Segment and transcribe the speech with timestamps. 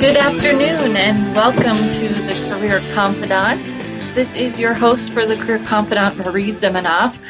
[0.00, 4.14] Good afternoon and welcome to The Career Confidante.
[4.14, 7.20] This is your host for The Career Confidante, Marie Zimenoff.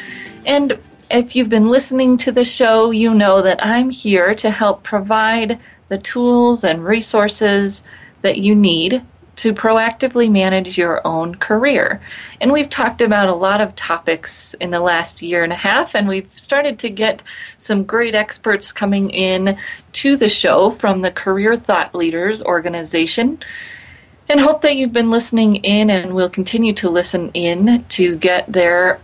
[0.45, 4.83] And if you've been listening to the show, you know that I'm here to help
[4.83, 7.83] provide the tools and resources
[8.21, 9.05] that you need
[9.37, 12.01] to proactively manage your own career.
[12.39, 15.95] And we've talked about a lot of topics in the last year and a half,
[15.95, 17.23] and we've started to get
[17.57, 19.57] some great experts coming in
[19.93, 23.39] to the show from the Career Thought Leaders organization.
[24.29, 28.51] And hope that you've been listening in and will continue to listen in to get
[28.51, 29.01] their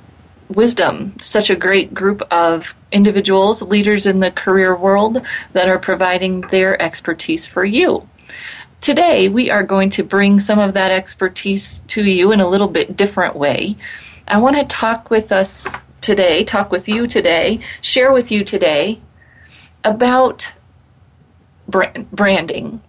[0.50, 1.16] wisdom.
[1.20, 6.82] Such a great group of individuals, leaders in the career world that are providing their
[6.82, 8.08] expertise for you.
[8.80, 12.68] Today, we are going to bring some of that expertise to you in a little
[12.68, 13.78] bit different way.
[14.28, 15.68] I want to talk with us
[16.00, 19.02] today, talk with you today, share with you today
[19.84, 20.54] about
[21.68, 22.82] branding.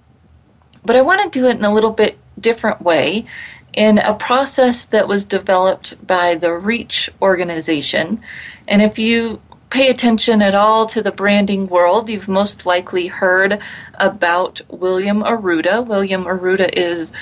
[0.84, 3.26] But I want to do it in a little bit different way
[3.72, 8.22] in a process that was developed by the REACH organization.
[8.66, 9.40] And if you
[9.70, 13.60] pay attention at all to the branding world, you've most likely heard
[13.94, 15.86] about William Arruda.
[15.86, 17.12] William Arruda is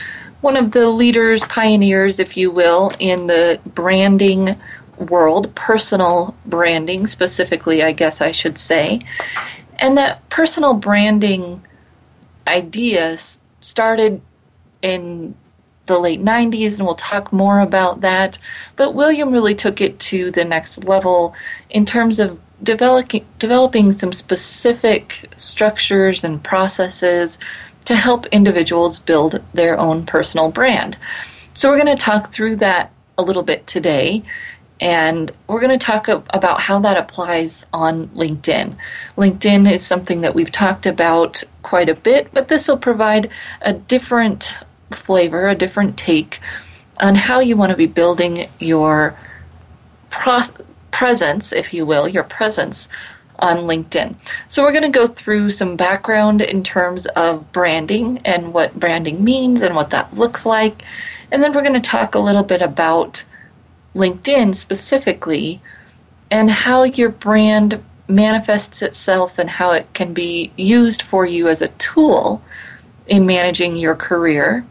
[0.40, 4.56] one of the leaders, pioneers, if you will, in the branding
[4.98, 9.00] world, personal branding specifically, I guess I should say.
[9.78, 11.64] And that personal branding
[12.46, 13.16] idea
[13.60, 14.20] started
[14.82, 15.34] in
[15.86, 18.38] the late 90s, and we'll talk more about that.
[18.76, 21.34] But William really took it to the next level
[21.70, 27.38] in terms of developing, developing some specific structures and processes
[27.86, 30.96] to help individuals build their own personal brand.
[31.54, 34.24] So we're going to talk through that a little bit today.
[34.78, 38.76] And we're going to talk about how that applies on LinkedIn.
[39.16, 43.30] LinkedIn is something that we've talked about quite a bit, but this will provide
[43.62, 44.58] a different
[44.90, 46.40] flavor, a different take
[46.98, 49.18] on how you want to be building your
[50.90, 52.88] presence, if you will, your presence
[53.38, 54.14] on LinkedIn.
[54.48, 59.22] So we're going to go through some background in terms of branding and what branding
[59.22, 60.82] means and what that looks like.
[61.30, 63.24] And then we're going to talk a little bit about
[63.94, 65.60] LinkedIn specifically
[66.30, 71.60] and how your brand manifests itself and how it can be used for you as
[71.60, 72.42] a tool
[73.06, 74.64] in managing your career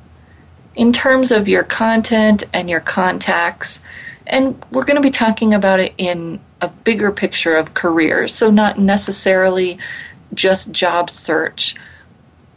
[0.75, 3.79] in terms of your content and your contacts.
[4.27, 8.49] And we're going to be talking about it in a bigger picture of careers, so
[8.49, 9.79] not necessarily
[10.33, 11.75] just job search.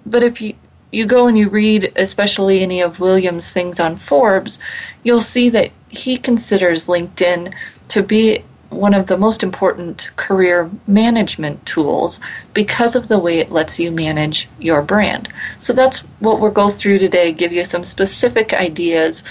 [0.07, 0.55] But if you
[0.91, 4.59] you go and you read especially any of Williams' things on Forbes,
[5.03, 7.53] you'll see that he considers LinkedIn
[7.89, 12.21] to be one of the most important career management tools
[12.53, 15.29] because of the way it lets you manage your brand.
[15.59, 19.25] So that's what we'll go through today, give you some specific ideas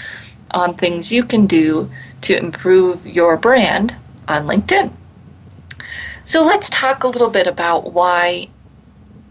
[0.50, 1.90] on things you can do
[2.22, 3.94] to improve your brand
[4.26, 4.92] on LinkedIn.
[6.24, 8.48] So let's talk a little bit about why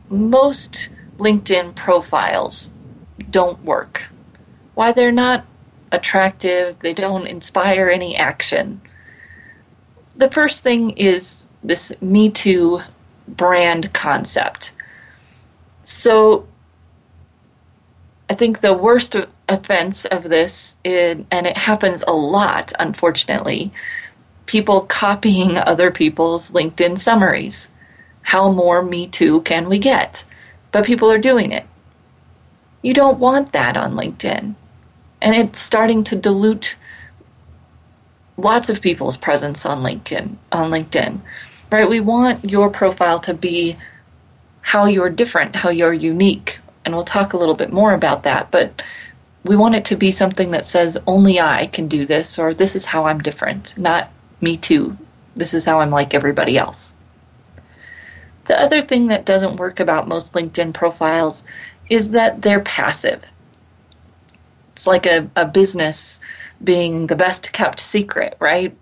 [0.10, 2.72] most LinkedIn profiles
[3.30, 4.10] don't work,
[4.74, 5.46] why they're not
[5.92, 8.82] attractive, they don't inspire any action
[10.18, 12.82] the first thing is this Me Too
[13.28, 14.74] brand concept.
[15.84, 16.48] So
[18.30, 19.16] I think the worst
[19.48, 23.72] offense of this, is, and it happens a lot, unfortunately,
[24.46, 27.70] people copying other people's LinkedIn summaries.
[28.22, 30.26] How more Me Too can we get?
[30.72, 31.66] But people are doing it.
[32.82, 34.56] You don't want that on LinkedIn.
[35.22, 36.76] And it's starting to dilute
[38.38, 41.20] lots of people's presence on LinkedIn on LinkedIn.
[41.72, 41.90] Right?
[41.90, 43.78] We want your profile to be
[44.62, 46.60] how you're different, how you're unique.
[46.86, 48.82] And we'll talk a little bit more about that, but
[49.44, 52.76] we want it to be something that says only I can do this or this
[52.76, 54.10] is how I'm different, not
[54.40, 54.98] me too.
[55.36, 56.94] This is how I'm like everybody else.
[58.46, 61.44] The other thing that doesn't work about most LinkedIn profiles
[61.90, 63.24] is that they're passive.
[64.74, 66.20] It's like a, a business
[66.64, 68.76] being the best kept secret, right?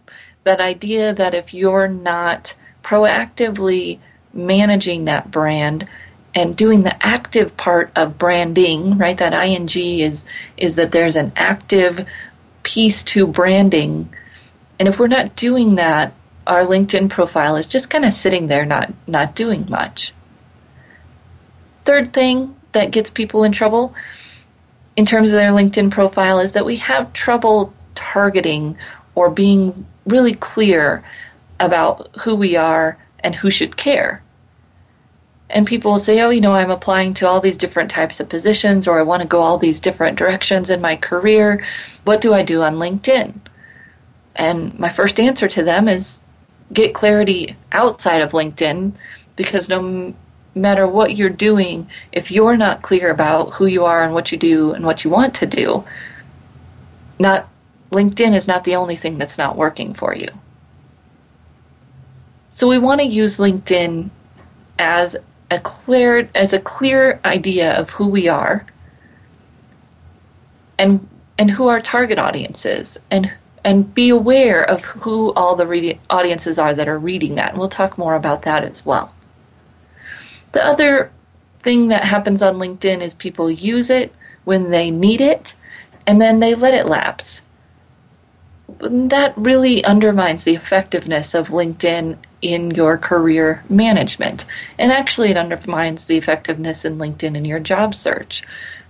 [0.43, 3.99] That idea that if you're not proactively
[4.33, 5.87] managing that brand
[6.35, 9.17] and doing the active part of branding, right?
[9.17, 9.69] That ing
[10.01, 10.25] is
[10.57, 12.05] is that there's an active
[12.61, 14.13] piece to branding.
[14.77, 16.13] And if we're not doing that,
[16.45, 20.13] our LinkedIn profile is just kind of sitting there not not doing much.
[21.85, 23.95] Third thing that gets people in trouble
[24.95, 28.77] in terms of their LinkedIn profile is that we have trouble targeting
[29.13, 31.03] or being really clear
[31.59, 34.21] about who we are and who should care.
[35.49, 38.29] And people will say, oh, you know, I'm applying to all these different types of
[38.29, 41.65] positions or I want to go all these different directions in my career.
[42.03, 43.33] What do I do on LinkedIn?
[44.35, 46.19] And my first answer to them is
[46.73, 48.93] get clarity outside of LinkedIn
[49.35, 50.13] because no
[50.55, 54.37] matter what you're doing, if you're not clear about who you are and what you
[54.37, 55.83] do and what you want to do,
[57.19, 57.47] not
[57.91, 60.29] LinkedIn is not the only thing that's not working for you.
[62.51, 64.09] So we want to use LinkedIn
[64.79, 65.15] as
[65.51, 68.65] a clear as a clear idea of who we are
[70.77, 73.31] and and who our target audience is and
[73.63, 77.51] and be aware of who all the audiences are that are reading that.
[77.51, 79.11] And we'll talk more about that as well.
[80.55, 81.11] The other
[81.63, 84.13] thing that happens on LinkedIn is people use it
[84.45, 85.53] when they need it
[86.07, 87.41] and then they let it lapse.
[88.79, 94.45] That really undermines the effectiveness of LinkedIn in your career management.
[94.79, 98.43] And actually, it undermines the effectiveness in LinkedIn in your job search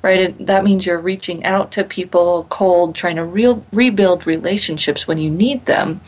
[0.06, 0.20] right?
[0.20, 5.18] It, that means you're reaching out to people cold, trying to re- rebuild relationships when
[5.18, 6.00] you need them,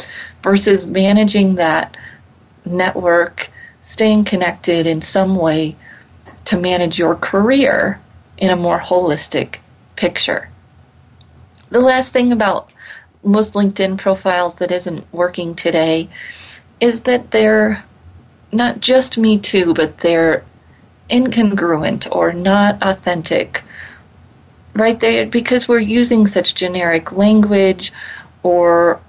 [0.44, 1.98] versus managing that
[2.64, 3.50] network,
[3.88, 5.74] staying connected in some way
[6.44, 7.98] to manage your career
[8.38, 9.60] in a more holistic
[9.96, 10.50] picture.
[11.70, 12.70] The last thing about
[13.24, 16.10] most LinkedIn profiles that isn't working today
[16.82, 17.82] is that they're
[18.52, 20.44] not just me too, but they're
[21.10, 23.64] incongruent or not authentic
[24.74, 27.94] right there because we're using such generic language
[28.44, 29.00] or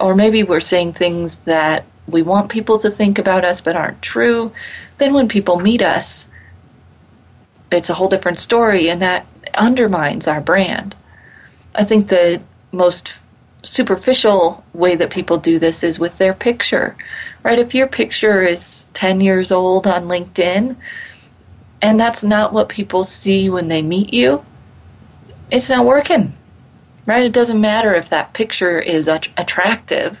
[0.00, 4.02] or maybe we're saying things that we want people to think about us but aren't
[4.02, 4.52] true
[4.98, 6.26] then when people meet us
[7.70, 10.94] it's a whole different story and that undermines our brand
[11.74, 12.40] i think the
[12.72, 13.14] most
[13.62, 16.96] superficial way that people do this is with their picture
[17.42, 20.76] right if your picture is 10 years old on linkedin
[21.82, 24.44] and that's not what people see when they meet you
[25.50, 26.32] it's not working,
[27.06, 27.24] right?
[27.24, 30.20] It doesn't matter if that picture is attractive.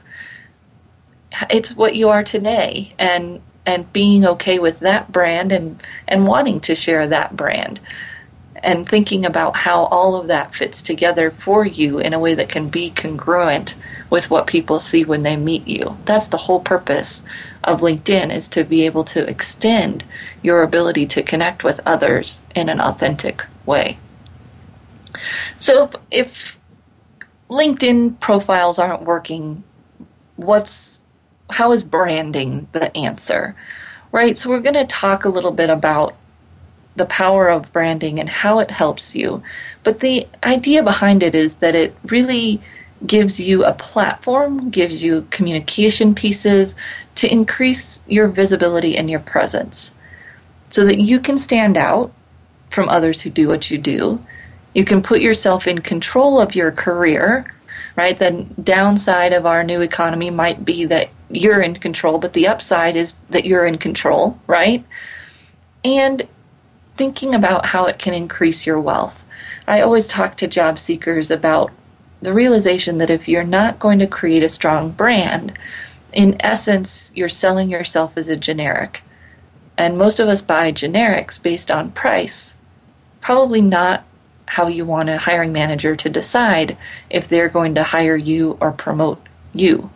[1.50, 6.60] It's what you are today, and and being okay with that brand and and wanting
[6.60, 7.80] to share that brand
[8.62, 12.48] and thinking about how all of that fits together for you in a way that
[12.48, 13.74] can be congruent
[14.10, 15.96] with what people see when they meet you.
[16.04, 17.22] That's the whole purpose
[17.62, 20.04] of LinkedIn is to be able to extend
[20.42, 23.98] your ability to connect with others in an authentic way.
[25.58, 26.58] So if, if
[27.50, 29.64] LinkedIn profiles aren't working,
[30.36, 31.00] what's
[31.50, 33.56] how is branding the answer?
[34.12, 34.36] Right?
[34.36, 36.16] So we're going to talk a little bit about
[36.96, 39.42] the power of branding and how it helps you.
[39.84, 42.62] But the idea behind it is that it really
[43.06, 46.74] gives you a platform, gives you communication pieces
[47.16, 49.92] to increase your visibility and your presence
[50.70, 52.12] so that you can stand out
[52.70, 54.18] from others who do what you do
[54.76, 57.50] you can put yourself in control of your career,
[57.96, 58.18] right?
[58.18, 62.96] The downside of our new economy might be that you're in control, but the upside
[62.96, 64.84] is that you're in control, right?
[65.84, 66.26] And
[66.96, 69.18] thinking about how it can increase your wealth.
[69.66, 71.72] I always talk to job seekers about
[72.22, 75.58] the realization that if you're not going to create a strong brand,
[76.12, 79.02] in essence, you're selling yourself as a generic.
[79.76, 82.54] And most of us buy generics based on price,
[83.20, 84.04] probably not
[84.46, 86.78] how you want a hiring manager to decide
[87.10, 89.20] if they're going to hire you or promote
[89.52, 89.90] you.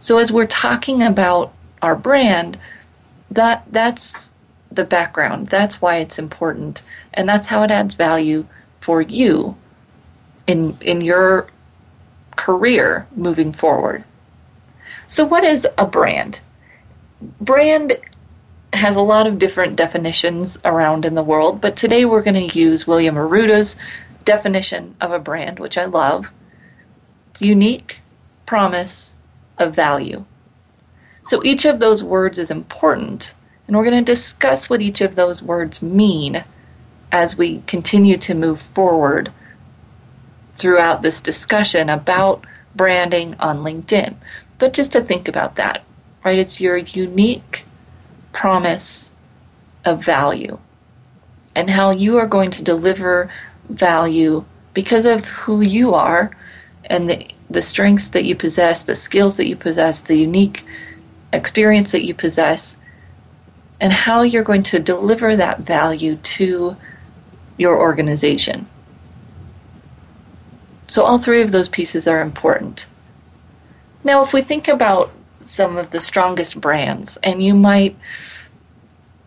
[0.00, 2.58] So as we're talking about our brand,
[3.30, 4.30] that that's
[4.72, 5.48] the background.
[5.48, 8.46] That's why it's important and that's how it adds value
[8.80, 9.56] for you
[10.46, 11.48] in in your
[12.36, 14.04] career moving forward.
[15.06, 16.40] So, what is a brand?
[17.40, 17.98] Brand
[18.72, 22.58] has a lot of different definitions around in the world, but today we're going to
[22.58, 23.76] use William Arruda's
[24.24, 26.32] definition of a brand, which I love.
[27.30, 28.00] It's unique,
[28.46, 29.16] promise,
[29.60, 30.24] of value.
[31.22, 33.34] So each of those words is important,
[33.66, 36.42] and we're going to discuss what each of those words mean
[37.12, 39.32] as we continue to move forward
[40.56, 44.14] throughout this discussion about branding on LinkedIn.
[44.58, 45.84] But just to think about that,
[46.24, 46.38] right?
[46.38, 47.64] It's your unique
[48.32, 49.10] promise
[49.84, 50.58] of value
[51.54, 53.30] and how you are going to deliver
[53.68, 56.30] value because of who you are
[56.84, 60.64] and the, the strengths that you possess, the skills that you possess, the unique
[61.32, 62.76] experience that you possess,
[63.80, 66.76] and how you're going to deliver that value to
[67.56, 68.68] your organization.
[70.86, 72.86] So, all three of those pieces are important.
[74.02, 77.96] Now, if we think about some of the strongest brands, and you might,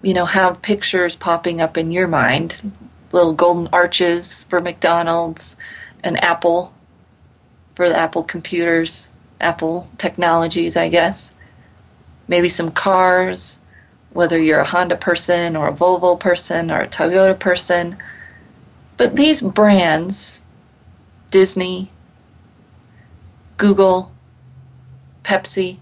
[0.02, 2.72] you know, have pictures popping up in your mind,
[3.12, 5.56] little golden arches for McDonald's,
[6.04, 6.74] and Apple
[7.76, 9.08] for the Apple computers,
[9.40, 11.32] Apple technologies, I guess.
[12.28, 13.60] Maybe some cars,
[14.12, 17.98] whether you're a Honda person or a Volvo person or a Toyota person.
[18.96, 20.42] But these brands,
[21.32, 21.92] Disney,
[23.58, 24.12] Google,
[25.24, 25.80] Pepsi,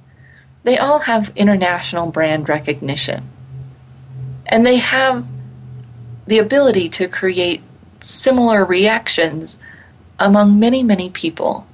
[0.63, 3.29] they all have international brand recognition.
[4.45, 5.25] And they have
[6.27, 7.62] the ability to create
[8.01, 9.60] similar reactions
[10.19, 11.65] among many, many people.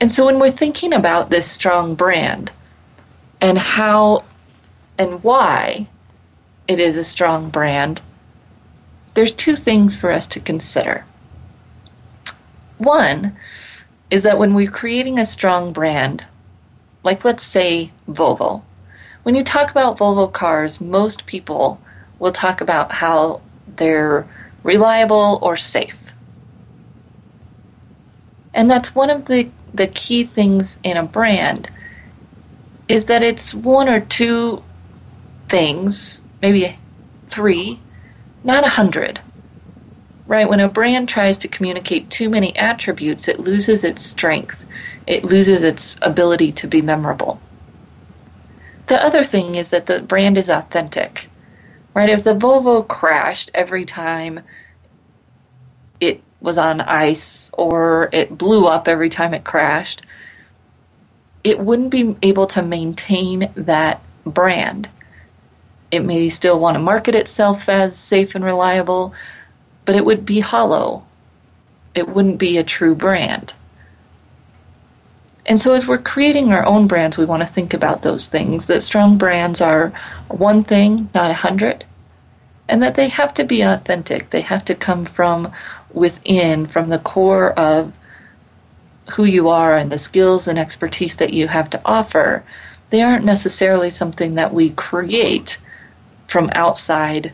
[0.00, 2.52] And so when we're thinking about this strong brand
[3.40, 4.24] and how
[4.96, 5.88] and why
[6.66, 8.00] it is a strong brand,
[9.14, 11.04] there's two things for us to consider.
[12.78, 13.36] One
[14.10, 16.24] is that when we're creating a strong brand,
[17.02, 18.62] like let's say Volvo,
[19.24, 21.80] when you talk about Volvo cars, most people
[22.18, 23.40] will talk about how
[23.76, 24.26] they're
[24.62, 25.98] reliable or safe.
[28.54, 31.70] And that's one of the, the key things in a brand
[32.88, 34.62] is that it's one or two
[35.48, 36.78] things, maybe
[37.26, 37.80] three,
[38.44, 39.20] not a hundred.
[40.26, 40.48] Right?
[40.48, 44.62] When a brand tries to communicate too many attributes, it loses its strength.
[45.06, 47.40] It loses its ability to be memorable.
[48.88, 51.28] The other thing is that the brand is authentic.
[51.94, 52.10] Right?
[52.10, 54.40] If the Volvo crashed every time
[56.00, 60.02] it was on ice or it blew up every time it crashed,
[61.42, 64.88] it wouldn't be able to maintain that brand.
[65.90, 69.14] It may still want to market itself as safe and reliable,
[69.84, 71.04] but it would be hollow.
[71.94, 73.54] It wouldn't be a true brand.
[75.46, 78.66] And so, as we're creating our own brands, we want to think about those things
[78.66, 79.94] that strong brands are
[80.28, 81.86] one thing, not a hundred,
[82.68, 84.28] and that they have to be authentic.
[84.28, 85.52] They have to come from
[85.92, 87.92] within, from the core of
[89.12, 92.44] who you are and the skills and expertise that you have to offer.
[92.90, 95.58] They aren't necessarily something that we create
[96.26, 97.32] from outside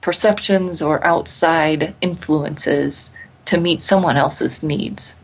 [0.00, 3.10] perceptions or outside influences
[3.46, 5.14] to meet someone else's needs.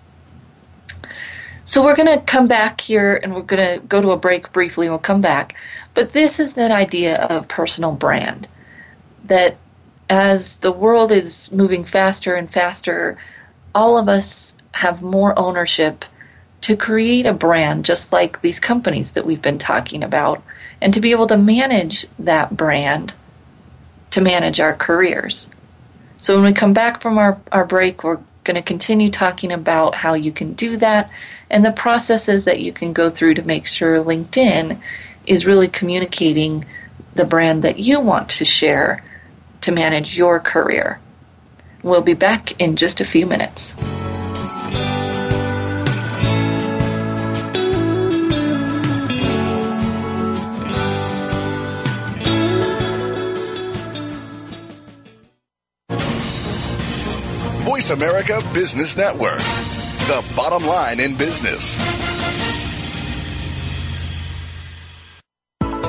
[1.66, 4.52] So we're going to come back here and we're going to go to a break
[4.52, 5.54] briefly and we'll come back.
[5.94, 8.46] But this is that idea of personal brand
[9.24, 9.56] that
[10.08, 13.18] as the world is moving faster and faster,
[13.74, 16.04] all of us have more ownership
[16.62, 20.42] to create a brand just like these companies that we've been talking about
[20.80, 23.12] and to be able to manage that brand
[24.10, 25.50] to manage our careers.
[26.18, 29.94] So when we come back from our, our break, we're going to continue talking about
[29.94, 31.10] how you can do that
[31.50, 34.80] and the processes that you can go through to make sure LinkedIn
[35.26, 36.64] is really communicating
[37.14, 39.02] the brand that you want to share
[39.64, 41.00] to manage your career.
[41.82, 43.72] We'll be back in just a few minutes.
[57.64, 62.03] Voice America Business Network, the bottom line in business.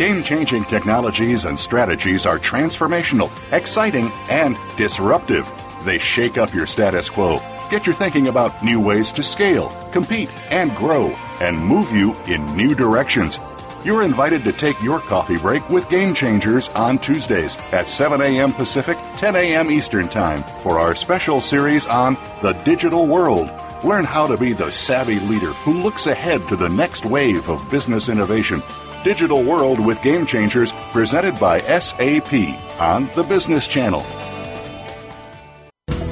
[0.00, 5.46] Game changing technologies and strategies are transformational, exciting, and disruptive.
[5.84, 7.38] They shake up your status quo,
[7.70, 11.08] get you thinking about new ways to scale, compete, and grow,
[11.42, 13.38] and move you in new directions.
[13.84, 18.54] You're invited to take your coffee break with Game Changers on Tuesdays at 7 a.m.
[18.54, 19.70] Pacific, 10 a.m.
[19.70, 23.50] Eastern Time for our special series on the digital world.
[23.84, 27.70] Learn how to be the savvy leader who looks ahead to the next wave of
[27.70, 28.62] business innovation.
[29.02, 32.34] Digital World with Game Changers presented by SAP
[32.80, 34.04] on the Business Channel.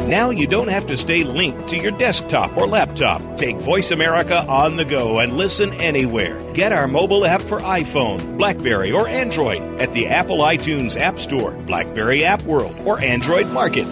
[0.08, 3.20] Now you don't have to stay linked to your desktop or laptop.
[3.36, 6.40] Take Voice America on the go and listen anywhere.
[6.54, 11.50] Get our mobile app for iPhone, Blackberry, or Android at the Apple iTunes App Store,
[11.66, 13.86] Blackberry App World, or Android Market.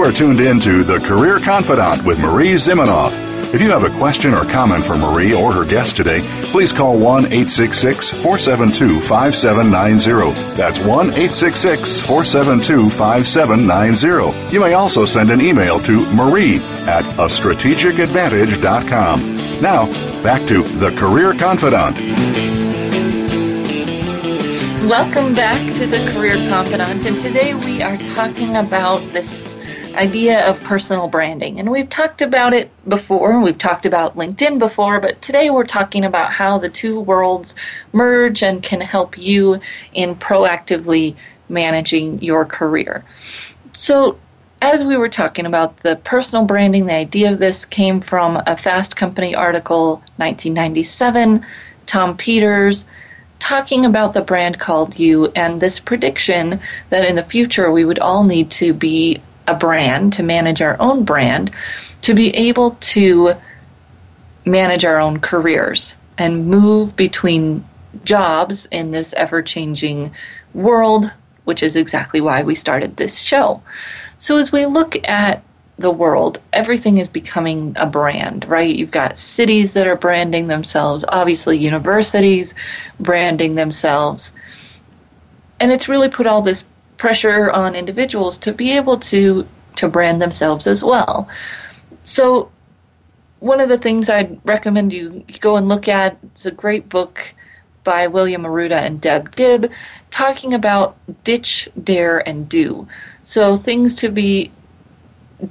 [0.00, 3.12] You are tuned in to The Career Confidante with Marie Zimenoff.
[3.52, 6.96] If you have a question or comment for Marie or her guest today, please call
[6.96, 10.56] 1 866 472 5790.
[10.56, 14.50] That's 1 866 472 5790.
[14.50, 19.60] You may also send an email to marie at a strategicadvantage.com.
[19.60, 19.84] Now,
[20.22, 22.00] back to The Career Confidante.
[24.88, 29.59] Welcome back to The Career Confidante, and today we are talking about this
[30.00, 31.60] idea of personal branding.
[31.60, 36.06] And we've talked about it before, we've talked about LinkedIn before, but today we're talking
[36.06, 37.54] about how the two worlds
[37.92, 39.60] merge and can help you
[39.92, 41.16] in proactively
[41.50, 43.04] managing your career.
[43.72, 44.18] So,
[44.62, 48.56] as we were talking about the personal branding, the idea of this came from a
[48.56, 51.44] Fast Company article, 1997,
[51.86, 52.86] Tom Peters
[53.40, 57.98] talking about the brand called you and this prediction that in the future we would
[57.98, 59.19] all need to be
[59.50, 61.50] a brand, to manage our own brand,
[62.02, 63.34] to be able to
[64.44, 67.64] manage our own careers and move between
[68.04, 70.12] jobs in this ever changing
[70.54, 71.10] world,
[71.44, 73.62] which is exactly why we started this show.
[74.18, 75.42] So, as we look at
[75.78, 78.74] the world, everything is becoming a brand, right?
[78.74, 82.54] You've got cities that are branding themselves, obviously, universities
[83.00, 84.32] branding themselves.
[85.58, 86.64] And it's really put all this
[87.00, 91.28] pressure on individuals to be able to to brand themselves as well.
[92.04, 92.52] So
[93.38, 97.32] one of the things I'd recommend you go and look at is a great book
[97.84, 99.72] by William Arruda and Deb Dib
[100.10, 102.86] talking about ditch, dare, and do.
[103.22, 104.52] So things to be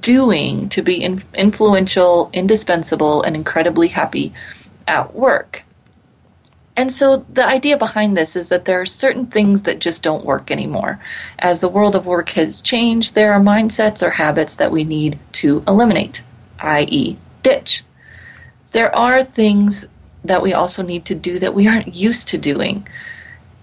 [0.02, 4.34] doing to be in, influential, indispensable, and incredibly happy
[4.88, 5.64] at work.
[6.80, 10.24] And so the idea behind this is that there are certain things that just don't
[10.24, 11.02] work anymore.
[11.38, 15.20] As the world of work has changed, there are mindsets or habits that we need
[15.44, 16.22] to eliminate,
[16.58, 17.84] i.e., ditch.
[18.72, 19.84] There are things
[20.24, 22.88] that we also need to do that we aren't used to doing.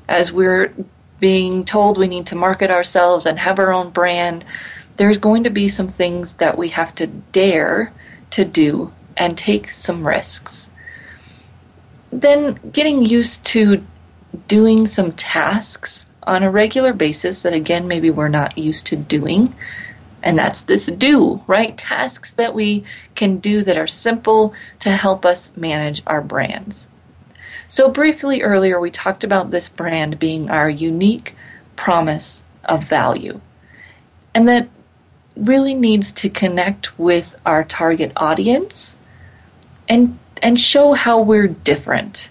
[0.07, 0.75] As we're
[1.19, 4.45] being told we need to market ourselves and have our own brand,
[4.99, 7.95] there's going to be some things that we have to dare
[8.33, 10.71] to do and take some risks
[12.11, 13.85] then getting used to
[14.49, 19.55] doing some tasks on a regular basis that again maybe we're not used to doing.
[20.23, 21.77] And that's this do right?
[21.77, 26.89] Tasks that we can do that are simple to help us manage our brands.
[27.69, 31.35] So briefly earlier we talked about this brand being our unique
[31.77, 33.41] promise of value.
[34.35, 34.69] And that
[35.37, 38.97] really needs to connect with our target audience
[39.89, 42.31] and and show how we're different,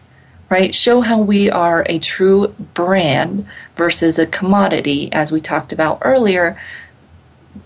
[0.49, 0.73] right?
[0.73, 6.59] Show how we are a true brand versus a commodity, as we talked about earlier.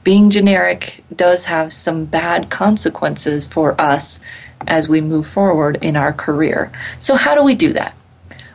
[0.04, 4.20] Being generic does have some bad consequences for us
[4.68, 6.72] as we move forward in our career.
[7.00, 7.96] So, how do we do that?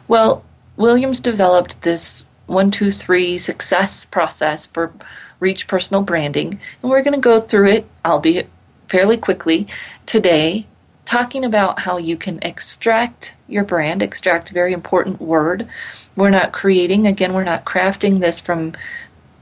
[0.07, 0.45] Well,
[0.77, 4.93] Williams developed this one, two, three success process for
[5.41, 8.49] Reach Personal Branding, and we're going to go through it, albeit
[8.89, 9.67] fairly quickly,
[10.07, 10.67] today
[11.05, 15.69] talking about how you can extract your brand, extract very important word.
[16.17, 18.75] We're not creating, again, we're not crafting this from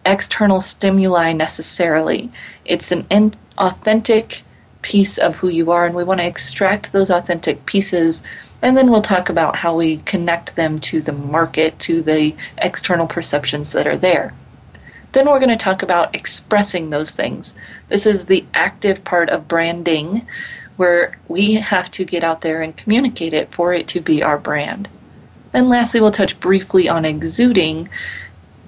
[0.05, 2.33] external stimuli necessarily.
[2.64, 4.42] It's an in- authentic
[4.81, 8.22] piece of who you are, and we want to extract those authentic pieces.
[8.61, 13.07] And then we'll talk about how we connect them to the market, to the external
[13.07, 14.35] perceptions that are there.
[15.12, 17.55] Then we're going to talk about expressing those things.
[17.88, 20.27] This is the active part of branding
[20.77, 24.39] where we have to get out there and communicate it for it to be our
[24.39, 24.89] brand.
[25.53, 27.91] Then lastly, we'll touch briefly on exuding,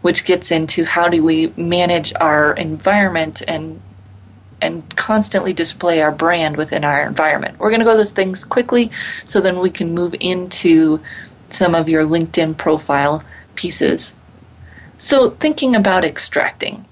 [0.03, 3.81] which gets into how do we manage our environment and
[4.61, 7.59] and constantly display our brand within our environment.
[7.59, 8.93] We're going to go those things quickly
[9.27, 11.01] so then we can move into
[11.51, 13.23] some of your LinkedIn profile
[13.55, 14.15] pieces.
[14.97, 16.87] So, thinking about extracting,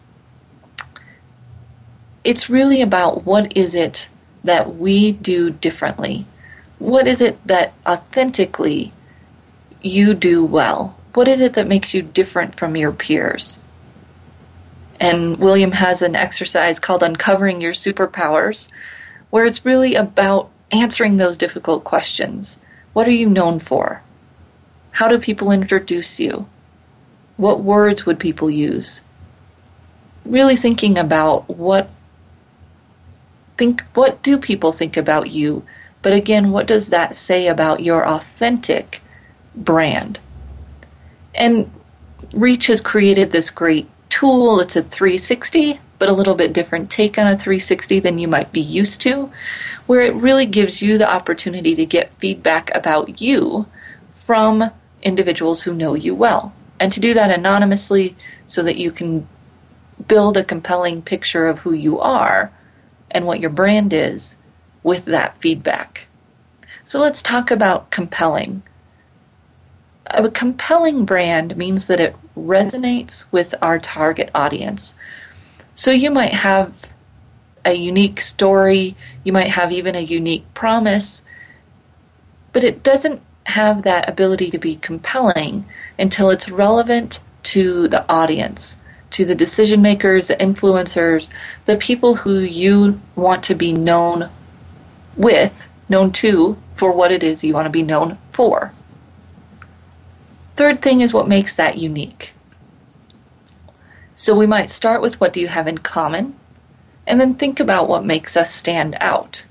[2.24, 4.08] it's really about what is it
[4.44, 6.26] that we do differently?
[6.78, 8.92] What is it that authentically
[9.80, 10.96] you do well?
[11.14, 13.60] What is it that makes you different from your peers?
[14.98, 18.68] And William has an exercise called Uncovering Your Superpowers,
[19.30, 22.58] where it's really about answering those difficult questions.
[22.92, 24.02] What are you known for?
[24.90, 26.46] How do people introduce you?
[27.36, 29.00] What words would people use?
[30.24, 31.88] Really thinking about what
[33.56, 35.64] think what do people think about you?
[36.02, 39.00] But again, what does that say about your authentic
[39.54, 40.18] brand?
[41.34, 41.70] And
[42.32, 44.60] Reach has created this great tool.
[44.60, 48.52] It's a 360, but a little bit different take on a 360 than you might
[48.52, 49.30] be used to,
[49.86, 53.66] where it really gives you the opportunity to get feedback about you
[54.26, 54.70] from
[55.02, 56.52] individuals who know you well.
[56.80, 59.28] And to do that anonymously so that you can
[60.08, 62.52] build a compelling picture of who you are
[63.12, 64.36] and what your brand is
[64.82, 66.08] with that feedback.
[66.86, 68.62] So let's talk about compelling
[70.06, 74.94] a compelling brand means that it resonates with our target audience.
[75.74, 76.72] So you might have
[77.64, 81.22] a unique story, you might have even a unique promise,
[82.52, 85.64] but it doesn't have that ability to be compelling
[85.98, 88.76] until it's relevant to the audience,
[89.12, 91.30] to the decision makers, the influencers,
[91.64, 94.30] the people who you want to be known
[95.16, 95.52] with,
[95.88, 98.72] known to, for what it is you want to be known for.
[100.56, 102.34] Third thing is what makes that unique.
[104.14, 106.36] So we might start with what do you have in common,
[107.06, 109.44] and then think about what makes us stand out.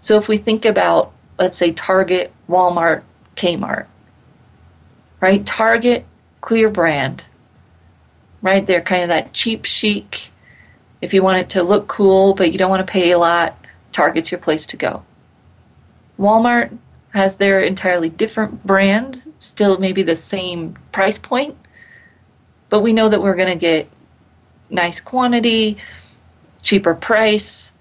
[0.00, 3.02] So if we think about, let's say, Target, Walmart,
[3.36, 3.86] Kmart,
[5.20, 5.44] right?
[5.46, 6.04] Target,
[6.40, 7.24] clear brand,
[8.46, 8.64] right?
[8.64, 10.30] They're kind of that cheap chic.
[11.00, 13.58] If you want it to look cool, but you don't want to pay a lot,
[13.90, 15.02] Target's your place to go.
[16.16, 16.78] Walmart,
[17.10, 21.56] has their entirely different brand, still maybe the same price point,
[22.68, 23.88] but we know that we're going to get
[24.70, 25.78] nice quantity,
[26.62, 27.72] cheaper price,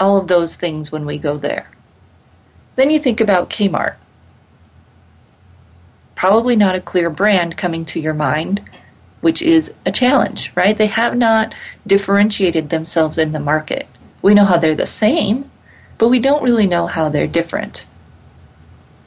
[0.00, 1.70] all of those things when we go there.
[2.74, 3.94] Then you think about Kmart.
[6.16, 8.62] Probably not a clear brand coming to your mind,
[9.24, 10.76] which is a challenge, right?
[10.76, 11.54] They have not
[11.86, 13.86] differentiated themselves in the market.
[14.20, 15.50] We know how they're the same,
[15.96, 17.86] but we don't really know how they're different.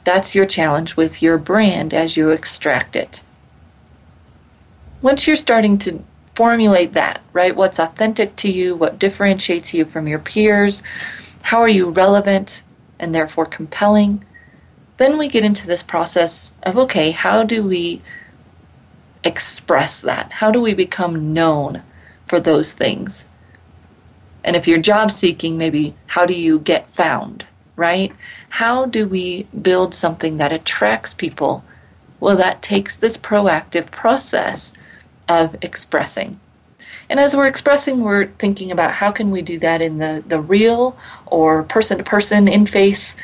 [0.02, 3.22] That's your challenge with your brand as you extract it.
[5.02, 6.02] Once you're starting to
[6.34, 7.54] formulate that, right?
[7.54, 8.74] What's authentic to you?
[8.74, 10.82] What differentiates you from your peers?
[11.42, 12.64] How are you relevant
[12.98, 14.24] and therefore compelling?
[14.96, 18.02] Then we get into this process of okay, how do we
[19.24, 20.32] express that?
[20.32, 21.82] How do we become known
[22.26, 23.24] for those things?
[24.44, 27.44] And if you're job seeking, maybe how do you get found,
[27.76, 28.12] right?
[28.48, 31.64] How do we build something that attracts people?
[32.20, 34.72] Well, that takes this proactive process
[35.28, 36.40] of expressing.
[37.10, 40.40] And as we're expressing, we're thinking about how can we do that in the, the
[40.40, 43.16] real or person to person, in face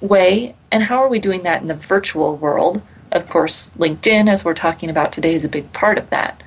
[0.00, 2.82] way, and how are we doing that in the virtual world?
[3.10, 6.42] Of course, LinkedIn, as we're talking about today, is a big part of that.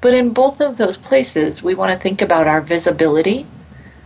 [0.00, 3.46] But in both of those places, we want to think about our visibility.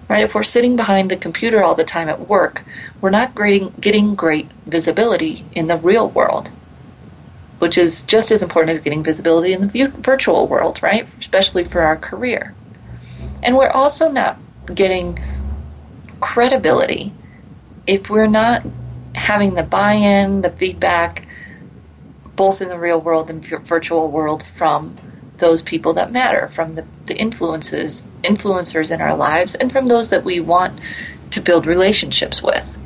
[0.09, 0.25] Right?
[0.25, 2.63] If we're sitting behind the computer all the time at work,
[3.01, 3.35] we're not
[3.81, 6.51] getting great visibility in the real world,
[7.59, 11.09] which is just as important as getting visibility in the virtual world, right?
[11.21, 12.55] Especially for our career.
[13.43, 14.39] And we're also not
[14.75, 15.19] getting
[16.21, 17.13] credibility
[17.87, 18.63] if we're not
[19.15, 21.27] having the buy in, the feedback,
[22.37, 24.97] both in the real world and virtual world from
[25.39, 30.11] those people that matter, from the, the influences, influencers in our lives, and from those
[30.11, 30.79] that we want
[31.31, 32.77] to build relationships with.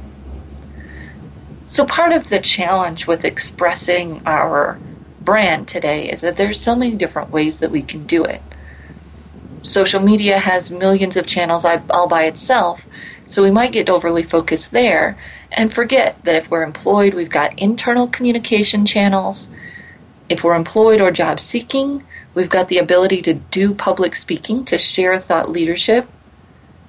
[1.66, 4.78] So part of the challenge with expressing our
[5.20, 8.40] brand today is that there's so many different ways that we can do it.
[9.62, 12.80] Social media has millions of channels all by itself,
[13.26, 15.18] so we might get overly focused there
[15.50, 19.48] and forget that if we're employed, we've got internal communication channels.
[20.28, 22.04] If we're employed or job seeking,
[22.38, 26.06] We've got the ability to do public speaking, to share thought leadership.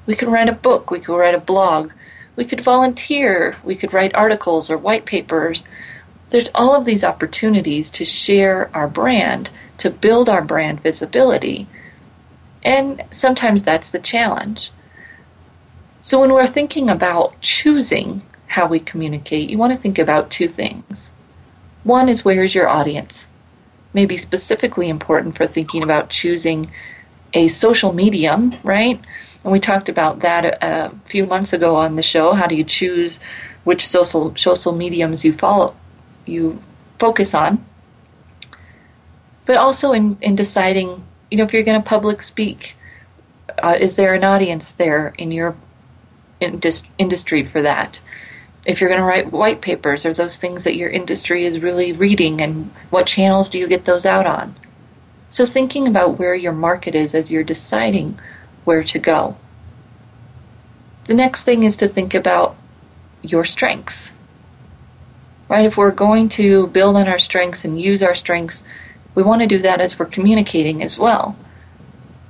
[0.06, 1.92] We can write a book, we could write a blog,
[2.36, 5.66] we could volunteer, we could write articles or white papers.
[6.30, 11.68] There's all of these opportunities to share our brand, to build our brand visibility.
[12.64, 14.72] And sometimes that's the challenge.
[16.02, 20.50] So when we're thinking about choosing how we communicate, you want to think about two
[20.50, 21.12] things.
[21.84, 23.28] One is where's your audience?
[23.94, 26.66] Maybe specifically important for thinking about choosing
[27.32, 29.00] a social medium, right?
[29.44, 32.34] And we talked about that a, few months ago on the show.
[32.34, 33.20] How do you choose
[33.66, 35.76] which social social mediums you follow,
[36.26, 36.60] you
[36.98, 37.64] focus on?
[39.46, 42.76] But also in, in deciding, you know, if you're going to public speak,
[43.62, 45.56] uh, is there an audience there in your
[46.40, 48.02] indus- industry for that?
[48.70, 51.92] If you're going to write white papers, or those things that your industry is really
[51.92, 54.56] reading, and what channels do you get those out on?
[55.30, 58.20] So thinking about where your market is as you're deciding
[58.66, 59.36] where to go.
[61.06, 62.58] The next thing is to think about
[63.24, 64.12] your strengths.
[65.48, 65.66] Right?
[65.66, 68.62] If we're going to build on our strengths and use our strengths,
[69.16, 71.36] we want to do that as we're communicating as well.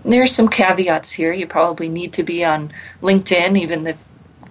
[0.05, 1.33] There's some caveats here.
[1.33, 2.71] You probably need to be on
[3.01, 3.97] LinkedIn, even if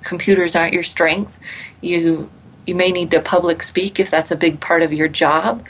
[0.03, 1.33] computers aren't your strength.
[1.81, 2.31] You
[2.67, 5.65] you may need to public speak if that's a big part of your job.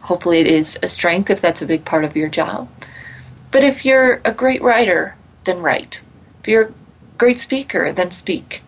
[0.00, 2.68] Hopefully, it is a strength if that's a big part of your job.
[3.50, 6.02] But if you're a great writer, then write.
[6.40, 6.72] If you're a
[7.18, 8.62] great speaker, then speak.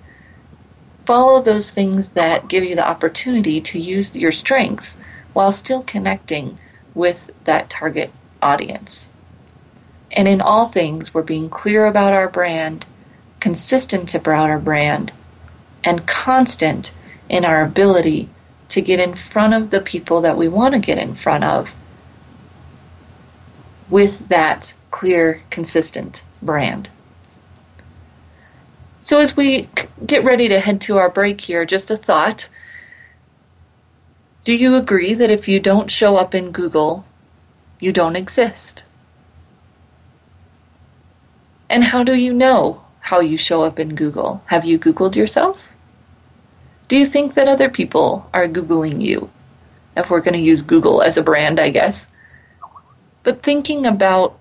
[1.04, 4.96] Follow those things that give you the opportunity to use your strengths
[5.32, 6.58] while still connecting
[6.94, 9.08] with that target audience.
[10.10, 12.84] And in all things, we're being clear about our brand,
[13.40, 15.12] consistent about our brand,
[15.84, 16.92] and constant
[17.28, 18.28] in our ability
[18.70, 21.72] to get in front of the people that we want to get in front of
[23.90, 26.88] with that clear, consistent brand.
[29.02, 29.68] So, as we
[30.06, 32.48] get ready to head to our break here, just a thought.
[34.44, 37.04] Do you agree that if you don't show up in Google,
[37.80, 38.84] you don't exist?
[41.68, 44.42] And how do you know how you show up in Google?
[44.46, 45.60] Have you Googled yourself?
[46.92, 49.30] Do you think that other people are Googling you?
[49.96, 52.06] If we're going to use Google as a brand, I guess.
[53.22, 54.38] But thinking about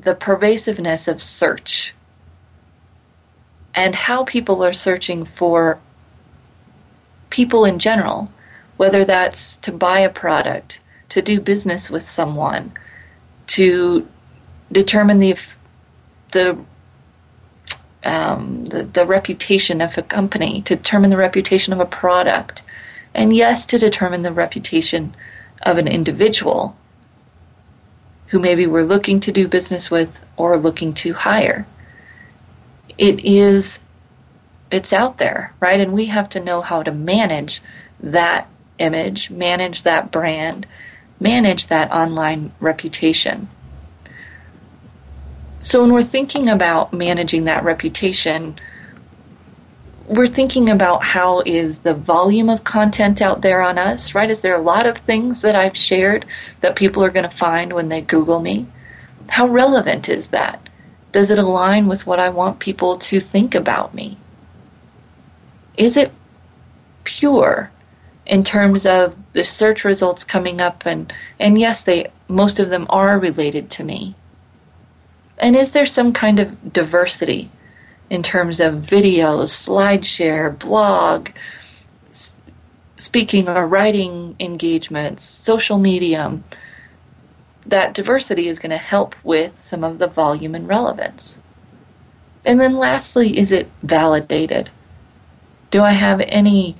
[0.00, 1.94] the pervasiveness of search
[3.72, 5.78] and how people are searching for
[7.30, 8.28] people in general,
[8.76, 12.72] whether that's to buy a product, to do business with someone,
[13.54, 14.08] to
[14.72, 15.38] determine the
[16.32, 16.58] the
[18.04, 22.62] um, the, the reputation of a company, to determine the reputation of a product,
[23.14, 25.14] and yes, to determine the reputation
[25.62, 26.76] of an individual
[28.28, 31.66] who maybe we're looking to do business with or looking to hire.
[32.96, 33.78] It is,
[34.70, 35.80] it's out there, right?
[35.80, 37.62] And we have to know how to manage
[38.00, 40.66] that image, manage that brand,
[41.20, 43.48] manage that online reputation.
[45.62, 48.58] So when we're thinking about managing that reputation,
[50.06, 54.30] we're thinking about how is the volume of content out there on us, right?
[54.30, 56.26] Is there a lot of things that I've shared
[56.60, 58.66] that people are going to find when they Google me?
[59.28, 60.68] How relevant is that?
[61.12, 64.18] Does it align with what I want people to think about me?
[65.76, 66.12] Is it
[67.04, 67.70] pure
[68.26, 72.86] in terms of the search results coming up and and yes they most of them
[72.88, 74.14] are related to me.
[75.42, 77.50] And is there some kind of diversity
[78.08, 81.30] in terms of videos, SlideShare, blog,
[83.02, 86.40] speaking or writing engagements, social media.
[87.66, 91.40] That diversity is going to help with some of the volume and relevance.
[92.44, 94.70] And then lastly, is it validated?
[95.70, 96.76] Do I have any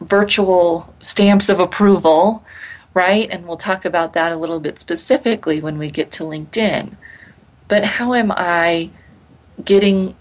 [0.00, 2.44] virtual stamps of approval,
[2.94, 3.28] right?
[3.30, 6.96] And we'll talk about that a little bit specifically when we get to LinkedIn.
[7.70, 8.90] But how am I
[9.64, 10.14] getting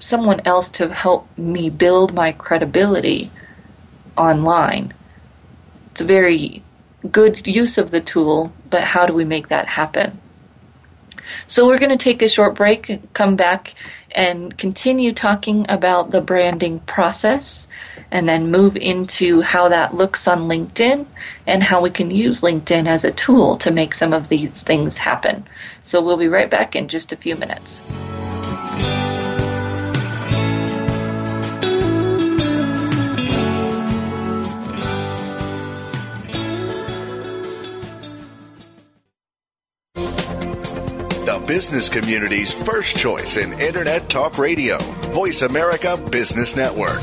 [0.00, 3.30] someone else to help me build my credibility
[4.16, 4.92] online.
[5.92, 6.62] It's a very
[7.10, 10.20] good use of the tool, but how do we make that happen?
[11.46, 13.74] So we're going to take a short break, come back
[14.10, 17.68] and continue talking about the branding process
[18.10, 21.06] and then move into how that looks on LinkedIn
[21.46, 24.96] and how we can use LinkedIn as a tool to make some of these things
[24.96, 25.46] happen.
[25.82, 27.82] So we'll be right back in just a few minutes.
[41.30, 44.78] The business community's first choice in Internet Talk Radio,
[45.12, 47.02] Voice America Business Network.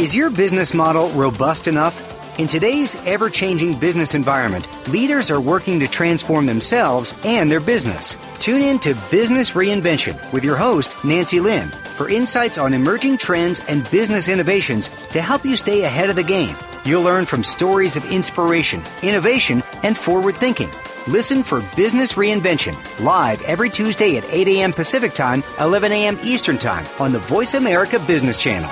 [0.00, 2.38] Is your business model robust enough?
[2.38, 8.16] In today's ever changing business environment, leaders are working to transform themselves and their business.
[8.38, 13.58] Tune in to Business Reinvention with your host, Nancy Lynn, for insights on emerging trends
[13.66, 16.54] and business innovations to help you stay ahead of the game.
[16.84, 20.70] You'll learn from stories of inspiration, innovation, and forward thinking.
[21.08, 24.72] Listen for Business Reinvention live every Tuesday at 8 a.m.
[24.72, 26.16] Pacific Time, 11 a.m.
[26.22, 28.70] Eastern Time on the Voice America Business Channel.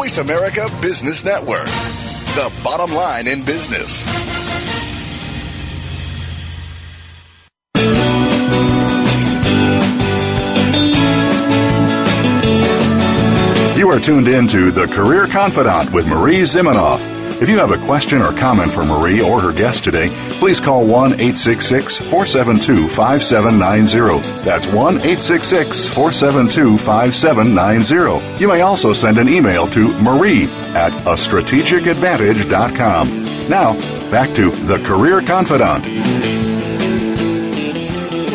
[0.00, 4.06] Voice America Business Network, the bottom line in business.
[13.76, 17.19] You are tuned in to The Career Confidante with Marie Zimenoff.
[17.40, 20.84] If you have a question or comment for Marie or her guest today, please call
[20.84, 24.42] 1 866 472 5790.
[24.42, 28.38] That's 1 866 472 5790.
[28.38, 33.48] You may also send an email to marie at a strategicadvantage.com.
[33.48, 33.72] Now,
[34.10, 35.88] back to The Career Confidante.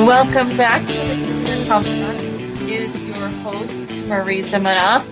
[0.03, 2.23] Welcome back to The Career Confidante.
[2.67, 5.05] Is your host, Marie Zimenoff,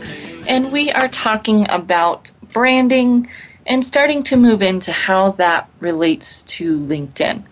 [0.47, 3.27] and we are talking about branding
[3.65, 7.43] and starting to move into how that relates to LinkedIn.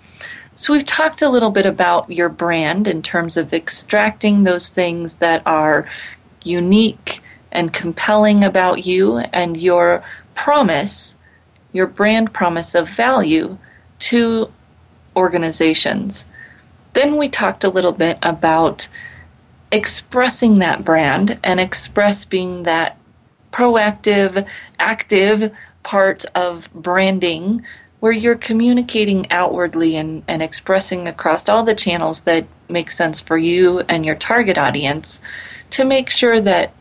[0.55, 5.15] So, we've talked a little bit about your brand in terms of extracting those things
[5.17, 5.89] that are
[6.43, 7.21] unique
[7.51, 10.03] and compelling about you and your
[10.35, 11.17] promise,
[11.71, 13.57] your brand promise of value
[13.99, 14.51] to
[15.15, 16.25] organizations.
[16.93, 18.87] Then we talked a little bit about
[19.71, 22.97] expressing that brand and express being that
[23.51, 24.47] proactive,
[24.79, 27.65] active part of branding
[27.99, 33.37] where you're communicating outwardly and, and expressing across all the channels that make sense for
[33.37, 35.21] you and your target audience
[35.69, 36.73] to make sure that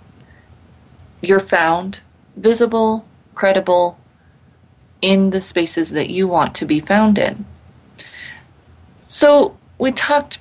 [1.21, 2.01] you're found
[2.37, 3.99] visible, credible
[5.03, 7.45] in the spaces that you want to be found in.
[9.01, 10.39] So, we talked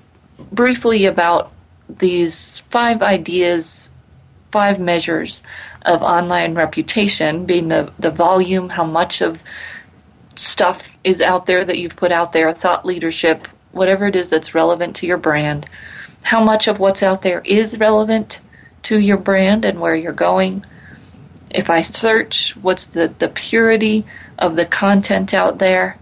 [0.51, 1.51] briefly about
[1.89, 3.89] these five ideas,
[4.51, 5.43] five measures
[5.83, 9.41] of online reputation being the, the volume, how much of
[10.35, 14.55] stuff is out there that you've put out there, thought leadership, whatever it is that's
[14.55, 15.69] relevant to your brand,
[16.21, 18.41] how much of what's out there is relevant
[18.83, 20.65] to your brand and where you're going.
[21.49, 24.05] If I search, what's the, the purity
[24.37, 25.97] of the content out there?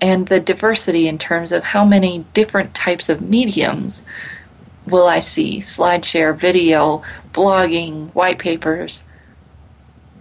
[0.00, 4.04] And the diversity in terms of how many different types of mediums
[4.88, 5.58] will I see?
[5.58, 9.02] SlideShare, video, blogging, white papers,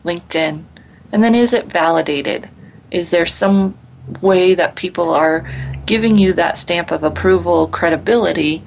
[0.03, 0.63] LinkedIn.
[1.11, 2.49] And then is it validated?
[2.91, 3.77] Is there some
[4.21, 5.49] way that people are
[5.85, 8.63] giving you that stamp of approval, credibility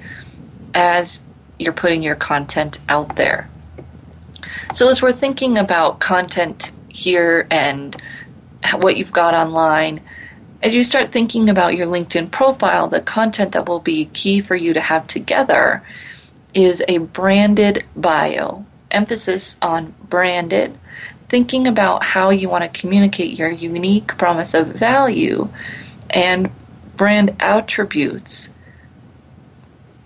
[0.73, 1.21] as
[1.57, 3.49] you're putting your content out there?
[4.73, 7.95] So, as we're thinking about content here and
[8.75, 10.01] what you've got online,
[10.61, 14.55] as you start thinking about your LinkedIn profile, the content that will be key for
[14.55, 15.83] you to have together
[16.53, 18.65] is a branded bio.
[18.91, 20.77] Emphasis on branded.
[21.29, 25.49] Thinking about how you want to communicate your unique promise of value
[26.09, 26.51] and
[26.95, 28.49] brand attributes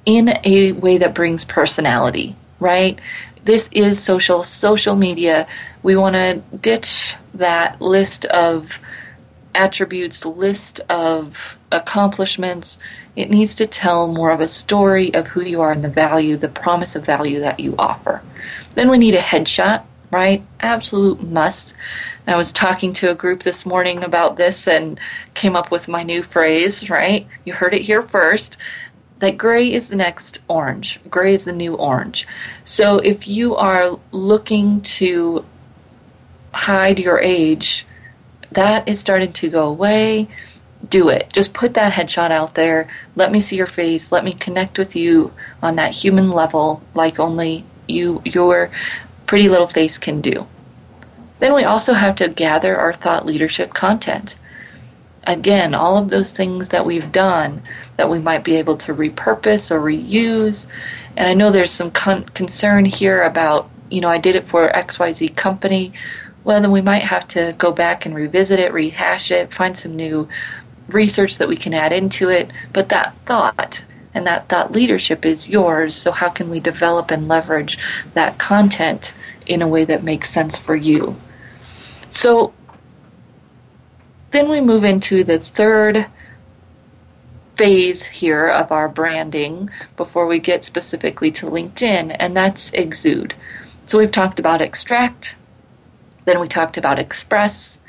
[0.06, 3.02] in a way that brings personality, right?
[3.44, 5.48] This is social, social media.
[5.84, 8.80] We want to ditch that list of
[9.56, 12.78] attributes, list of accomplishments.
[13.16, 16.38] It needs to tell more of a story of who you are and the value,
[16.38, 18.22] the promise of value that you offer.
[18.76, 20.44] Then we need a headshot, right?
[20.60, 21.76] Absolute must.
[22.28, 25.00] I was talking to a group this morning about this and
[25.34, 27.28] came up with my new phrase, right?
[27.46, 28.58] You heard it here first.
[29.20, 31.00] that gray is the next orange.
[31.10, 32.28] Gray is the new orange.
[32.66, 35.46] So if you are looking to
[36.54, 37.86] hide your age,
[38.56, 40.28] that is starting to go away.
[40.90, 41.32] Do it.
[41.34, 42.90] Just put that headshot out there.
[43.16, 44.12] Let me see your face.
[44.12, 45.32] Let me connect with you
[45.62, 48.72] on that human level like only you your
[49.26, 50.48] pretty little face can do.
[51.40, 54.36] Then we also have to gather our thought leadership content.
[55.28, 57.64] Again, all of those things that we've done
[57.98, 60.68] that we might be able to repurpose or reuse.
[61.18, 64.72] And I know there's some con- concern here about, you know, I did it for
[64.72, 65.94] XYZ company.
[66.46, 69.96] Well, then we might have to go back and revisit it, rehash it, find some
[69.96, 70.30] new
[70.88, 72.54] research that we can add into it.
[72.72, 73.84] But that thought
[74.14, 75.96] and that thought leadership is yours.
[75.96, 77.80] So, how can we develop and leverage
[78.14, 79.16] that content
[79.48, 81.16] in a way that makes sense for you?
[82.12, 82.54] So,
[84.30, 86.06] then we move into the third
[87.56, 93.34] phase here of our branding before we get specifically to LinkedIn, and that's exude.
[93.88, 95.36] So we've talked about extract,
[96.26, 97.80] then we talked about express,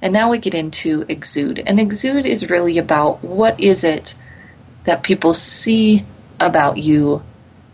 [0.00, 1.58] and now we get into exude.
[1.58, 4.14] And exude is really about what is it
[4.84, 6.04] that people see
[6.38, 7.22] about you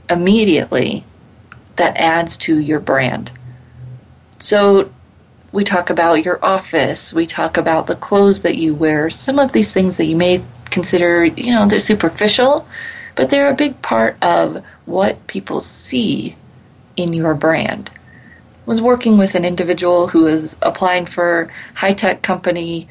[0.08, 1.04] immediately
[1.76, 3.32] that adds to your brand.
[4.38, 4.90] So
[5.52, 9.52] we talk about your office, we talk about the clothes that you wear, some of
[9.52, 12.66] these things that you may consider, you know, they're superficial,
[13.14, 16.34] but they're a big part of what people see
[16.96, 17.90] in your brand.
[18.64, 22.88] Was working with an individual who was applying for high tech company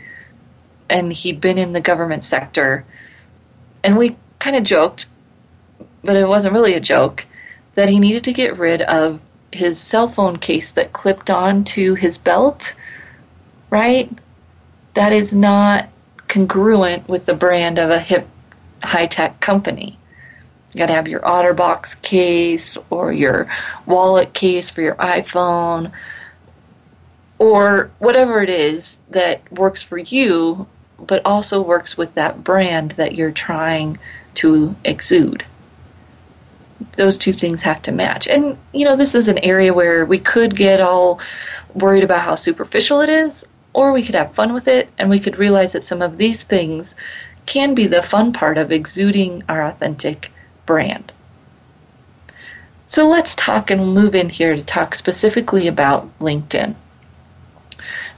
[0.89, 2.85] and he'd been in the government sector
[3.83, 5.05] and we kind of joked,
[6.03, 7.25] but it wasn't really a joke,
[7.75, 9.19] that he needed to get rid of
[9.51, 12.73] his cell phone case that clipped onto his belt,
[13.69, 14.11] right?
[14.93, 15.89] That is not
[16.27, 18.27] congruent with the brand of a hip
[18.83, 19.97] high tech company.
[20.73, 23.47] You got to have your OtterBox case or your
[23.85, 25.91] wallet case for your iPhone
[27.37, 30.67] or whatever it is that works for you,
[30.97, 33.99] but also works with that brand that you're trying
[34.35, 35.43] to exude
[36.95, 38.27] those two things have to match.
[38.27, 41.19] And, you know, this is an area where we could get all
[41.73, 45.19] worried about how superficial it is, or we could have fun with it and we
[45.19, 46.95] could realize that some of these things
[47.45, 50.31] can be the fun part of exuding our authentic
[50.71, 51.11] brand.
[52.87, 56.75] So let's talk and move in here to talk specifically about LinkedIn.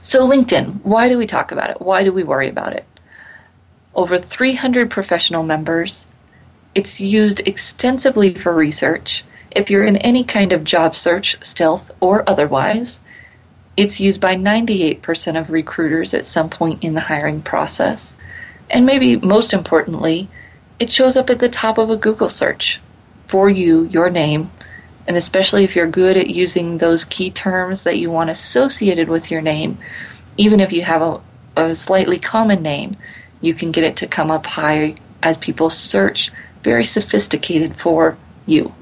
[0.00, 1.80] So, LinkedIn, why do we talk about it?
[1.80, 2.84] Why do we worry about it?
[3.92, 6.06] Over 300 professional members,
[6.76, 9.24] it's used extensively for research.
[9.50, 13.00] If you're in any kind of job search, stealth, or otherwise,
[13.76, 18.14] it's used by 98% of recruiters at some point in the hiring process.
[18.70, 20.28] And maybe most importantly,
[20.78, 22.80] it shows up at the top of a Google search
[23.26, 24.50] for you, your name,
[25.06, 29.30] and especially if you're good at using those key terms that you want associated with
[29.30, 29.78] your name,
[30.36, 31.20] even if you have a,
[31.56, 32.96] a slightly common name,
[33.40, 38.16] you can get it to come up high as people search very sophisticated for
[38.46, 38.74] you.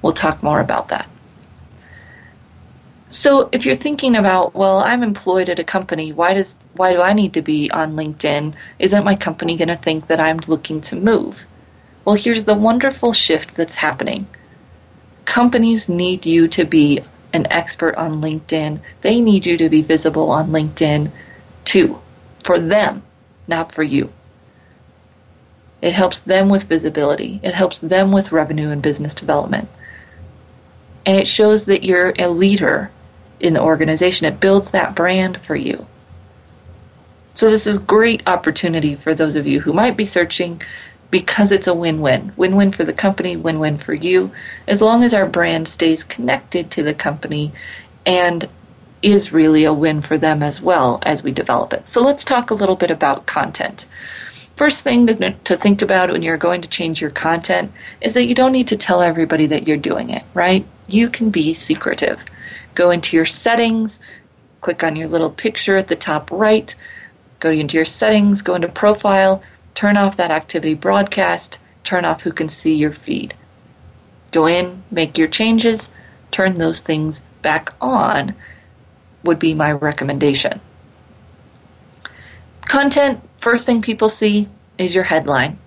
[0.00, 1.08] We'll talk more about that.
[3.08, 7.00] So if you're thinking about, well, I'm employed at a company, why does why do
[7.00, 8.54] I need to be on LinkedIn?
[8.78, 11.38] Isn't my company going to think that I'm looking to move?
[12.04, 14.28] Well, here's the wonderful shift that's happening.
[15.24, 17.02] Companies need you to be
[17.32, 18.80] an expert on LinkedIn.
[19.00, 21.10] They need you to be visible on LinkedIn
[21.64, 21.98] too,
[22.44, 23.02] for them,
[23.46, 24.12] not for you.
[25.80, 27.40] It helps them with visibility.
[27.42, 29.68] It helps them with revenue and business development.
[31.06, 32.90] And it shows that you're a leader
[33.40, 34.26] in the organization.
[34.26, 35.86] It builds that brand for you.
[37.34, 40.60] So this is great opportunity for those of you who might be searching
[41.10, 42.32] because it's a win-win.
[42.36, 44.32] Win-win for the company, win-win for you,
[44.66, 47.52] as long as our brand stays connected to the company
[48.04, 48.48] and
[49.02, 51.86] is really a win for them as well as we develop it.
[51.86, 53.86] So let's talk a little bit about content.
[54.56, 57.70] First thing to, to think about when you're going to change your content
[58.00, 60.66] is that you don't need to tell everybody that you're doing it, right?
[60.88, 62.18] You can be secretive.
[62.74, 64.00] Go into your settings,
[64.60, 66.74] click on your little picture at the top right,
[67.40, 69.42] go into your settings, go into profile,
[69.74, 73.34] turn off that activity broadcast, turn off who can see your feed.
[74.30, 75.90] Go in, make your changes,
[76.30, 78.34] turn those things back on
[79.22, 80.60] would be my recommendation.
[82.62, 85.58] Content, first thing people see is your headline.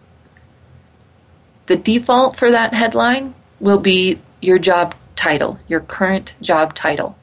[1.66, 7.16] The default for that headline will be your job title, your current job title.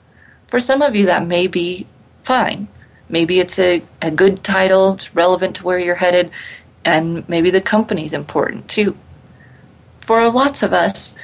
[0.46, 1.88] For some of you, that may be
[2.22, 2.68] fine.
[3.08, 6.30] Maybe it's a, a good title, it's relevant to where you're headed,
[6.84, 8.96] and maybe the company's important too.
[10.02, 11.16] for lots of us,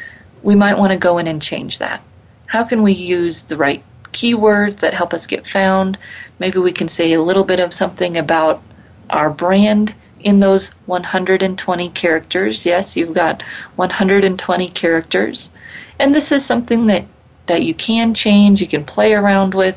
[0.43, 2.03] we might want to go in and change that.
[2.47, 5.97] How can we use the right keywords that help us get found?
[6.41, 8.63] Maybe we can say a little bit of something about
[9.09, 12.67] our brand in those 120 characters.
[12.67, 13.43] Yes, you've got
[13.77, 15.51] 120 characters.
[15.99, 17.05] And this is something that,
[17.47, 19.77] that you can change, you can play around with.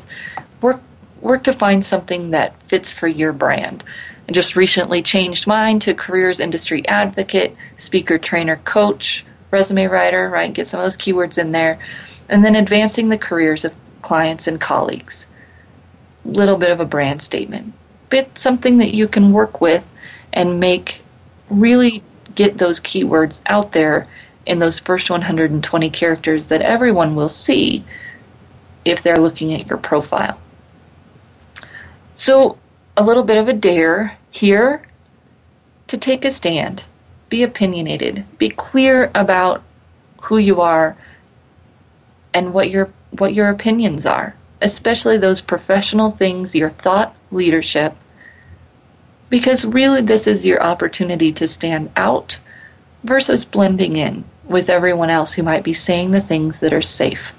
[0.60, 0.80] Work,
[1.20, 3.84] work to find something that fits for your brand.
[4.28, 10.52] I just recently changed mine to careers industry advocate, speaker, trainer, coach, resume writer, right?
[10.52, 11.78] Get some of those keywords in there.
[12.28, 15.26] And then advancing the careers of clients and colleagues.
[16.24, 17.72] Little bit of a brand statement.
[18.10, 19.84] Bit something that you can work with
[20.32, 21.00] and make
[21.48, 22.02] really
[22.34, 24.06] get those keywords out there
[24.48, 27.84] in those first 120 characters that everyone will see
[28.84, 30.40] if they're looking at your profile.
[32.14, 32.58] So,
[32.96, 34.82] a little bit of a dare here
[35.88, 36.82] to take a stand,
[37.28, 39.62] be opinionated, be clear about
[40.22, 40.96] who you are
[42.34, 47.94] and what your what your opinions are, especially those professional things, your thought leadership
[49.30, 52.38] because really, this is your opportunity to stand out
[53.04, 57.32] versus blending in with everyone else who might be saying the things that are safe.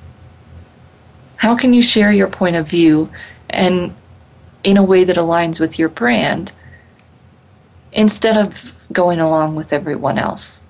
[1.35, 3.09] How can you share your point of view
[3.49, 3.95] and
[4.63, 6.51] in a way that aligns with your brand
[7.91, 10.61] instead of going along with everyone else?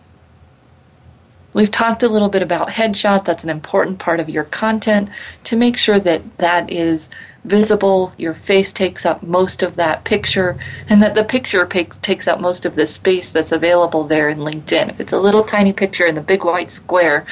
[1.54, 3.26] We've talked a little bit about headshot.
[3.26, 5.10] That's an important part of your content
[5.46, 7.10] to make sure that that is
[7.46, 12.40] visible, your face takes up most of that picture, and that the picture takes up
[12.40, 14.90] most of the space that's available there in LinkedIn.
[14.90, 17.26] If it's a little tiny picture in the big white square,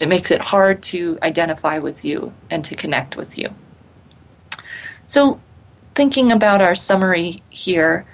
[0.00, 3.50] it makes it hard to identify with you and to connect with you.
[5.06, 5.40] So,
[5.94, 8.06] thinking about our summary here,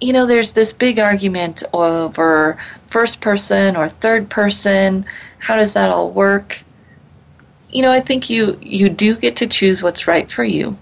[0.00, 5.06] you know, there's this big argument over first person or third person.
[5.38, 6.62] How does that all work?
[7.70, 10.76] you know, I think you you do get to choose what's right for you.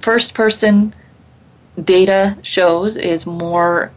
[0.00, 0.94] First person
[1.82, 3.92] data shows is more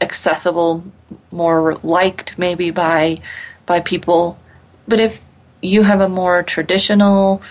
[0.00, 0.84] accessible,
[1.30, 3.20] more liked maybe by
[3.66, 4.38] by people.
[4.86, 5.20] But if
[5.62, 7.42] you have a more traditional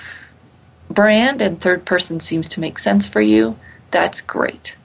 [0.90, 3.58] brand and third person seems to make sense for you,
[3.92, 4.78] that's great.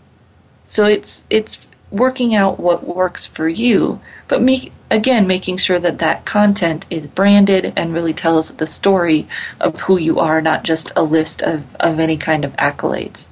[0.70, 1.60] So it's it's
[1.90, 3.98] working out what works for you,
[4.28, 9.26] but me again making sure that that content is branded and really tells the story
[9.58, 13.26] of who you are, not just a list of, of any kind of accolades.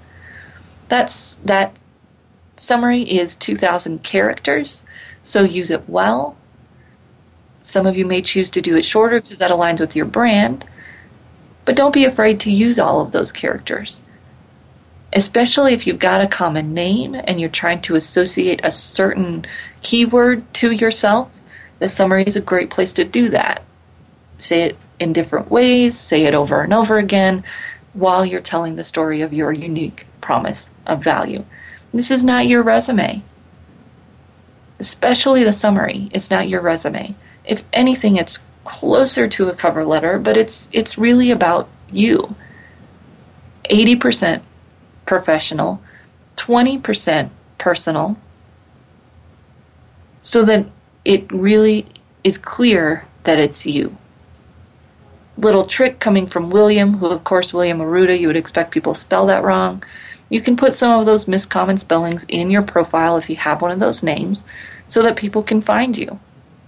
[0.89, 1.77] That's that
[2.57, 4.83] summary is 2,000 characters,
[5.23, 6.37] so use it well.
[7.63, 10.65] Some of you may choose to do it shorter because that aligns with your brand,
[11.65, 14.03] but don't be afraid to use all of those characters
[15.13, 19.47] especially if you've got a common name and you're trying to associate a certain
[19.83, 21.31] keyword to yourself,
[21.79, 23.63] the summary is a great place to do that.
[24.39, 27.45] Say it in different ways, say it over and over again
[27.93, 31.45] while you're telling the story of your unique promise of value.
[31.93, 33.23] This is not your resume.
[34.79, 37.17] Especially the summary is not your resume.
[37.45, 42.35] If anything, it's closer to a cover letter, but it's it's really about you.
[43.71, 44.43] 80%
[45.09, 45.81] professional,
[46.37, 48.19] 20% personal,
[50.21, 50.67] so that
[51.03, 51.87] it really
[52.23, 53.97] is clear that it's you.
[55.39, 59.27] Little trick coming from William, who, of course, William Arruda, you would expect people spell
[59.27, 59.83] that wrong.
[60.29, 63.71] You can put some of those miscommon spellings in your profile if you have one
[63.71, 64.43] of those names
[64.89, 66.21] so that people can find you.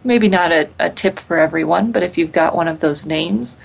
[0.02, 3.58] Maybe not a, a tip for everyone, but if you've got one of those names,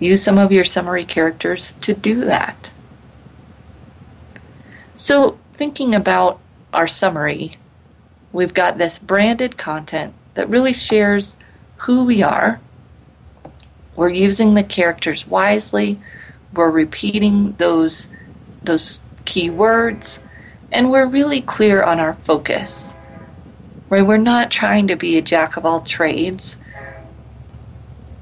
[0.00, 2.72] use some of your summary characters to do that.
[4.96, 6.40] So, thinking about
[6.72, 7.56] our summary,
[8.32, 11.36] we've got this branded content that really shares
[11.76, 12.60] who we are.
[13.94, 16.00] We're using the characters wisely.
[16.52, 18.08] We're repeating those
[18.62, 20.18] those key words,
[20.72, 22.94] and we're really clear on our focus.
[23.90, 24.04] Right?
[24.04, 26.56] We're not trying to be a jack of all trades.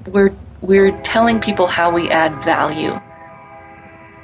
[0.07, 2.99] We're we're telling people how we add value.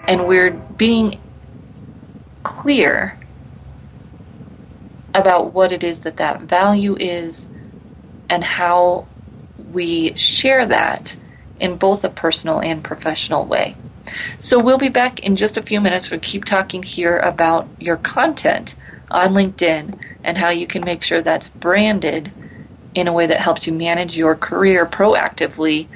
[0.08, 1.20] And we're being
[2.42, 3.18] clear
[5.14, 7.48] about what it is that that value is
[8.28, 9.06] and how
[9.72, 11.16] we share that
[11.58, 13.76] in both a personal and professional way.
[14.40, 16.10] So we'll be back in just a few minutes.
[16.10, 18.74] We'll keep talking here about your content
[19.10, 22.32] on LinkedIn and how you can make sure that's branded
[22.94, 25.86] in a way that helps you manage your career proactively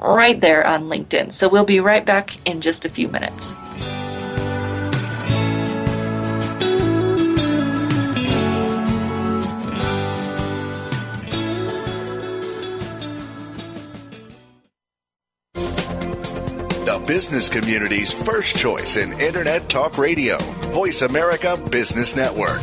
[0.00, 1.32] right there on LinkedIn.
[1.32, 3.52] So we'll be right back in just a few minutes.
[17.12, 20.38] Business community's first choice in Internet Talk Radio.
[20.72, 22.62] Voice America Business Network.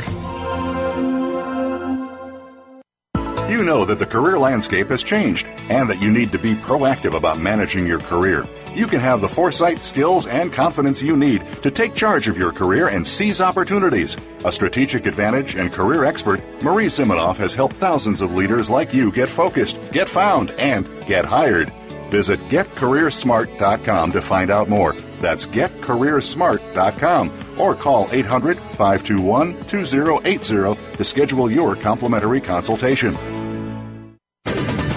[3.47, 7.15] You know that the career landscape has changed and that you need to be proactive
[7.15, 8.47] about managing your career.
[8.73, 12.51] You can have the foresight, skills, and confidence you need to take charge of your
[12.51, 14.17] career and seize opportunities.
[14.45, 19.11] A strategic advantage and career expert, Marie Zimenoff has helped thousands of leaders like you
[19.11, 21.71] get focused, get found, and get hired.
[22.09, 24.95] Visit getcareersmart.com to find out more.
[25.21, 33.15] That's getcareersmart.com or call 800 521 2080 to schedule your complimentary consultation.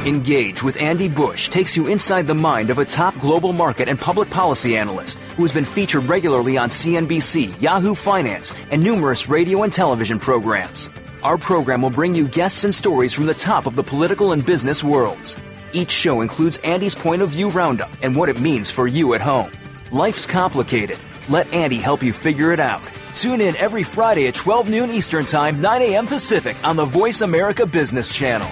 [0.04, 3.96] Engage with Andy Busch takes you inside the mind of a top global market and
[3.96, 9.62] public policy analyst who has been featured regularly on CNBC, Yahoo Finance, and numerous radio
[9.62, 10.88] and television programs.
[11.22, 14.44] Our program will bring you guests and stories from the top of the political and
[14.44, 15.40] business worlds.
[15.72, 19.20] Each show includes Andy's point of view roundup and what it means for you at
[19.20, 19.50] home.
[19.90, 20.98] Life's complicated.
[21.28, 22.82] Let Andy help you figure it out.
[23.14, 26.06] Tune in every Friday at 12 noon Eastern Time, 9 a.m.
[26.06, 28.48] Pacific on the Voice America Business Channel.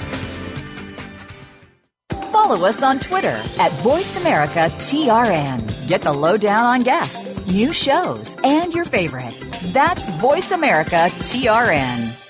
[2.33, 5.87] Follow us on Twitter at VoiceAmericaTRN.
[5.87, 9.55] Get the lowdown on guests, new shows, and your favorites.
[9.73, 12.30] That's VoiceAmericaTRN.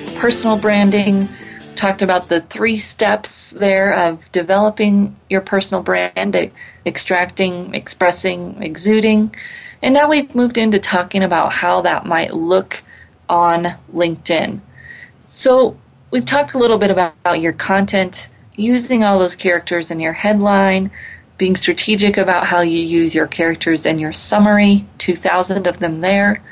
[0.21, 1.27] personal branding,
[1.75, 6.51] talked about the three steps there of developing your personal brand,
[6.85, 9.35] extracting, expressing, exuding.
[9.81, 12.83] And now we've moved into talking about how that might look
[13.27, 14.61] on LinkedIn.
[15.25, 15.75] So
[16.11, 20.91] we've talked a little bit about your content, using all those characters in your headline,
[21.39, 26.43] being strategic about how you use your characters in your summary, 2,000 of them there.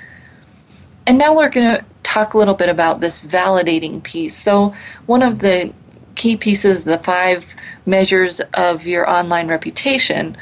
[1.09, 4.37] And now we're going to talk a little bit about this validating piece.
[4.37, 4.75] So,
[5.07, 5.73] one of the
[6.13, 7.43] key pieces, the five
[7.83, 10.37] measures of your online reputation,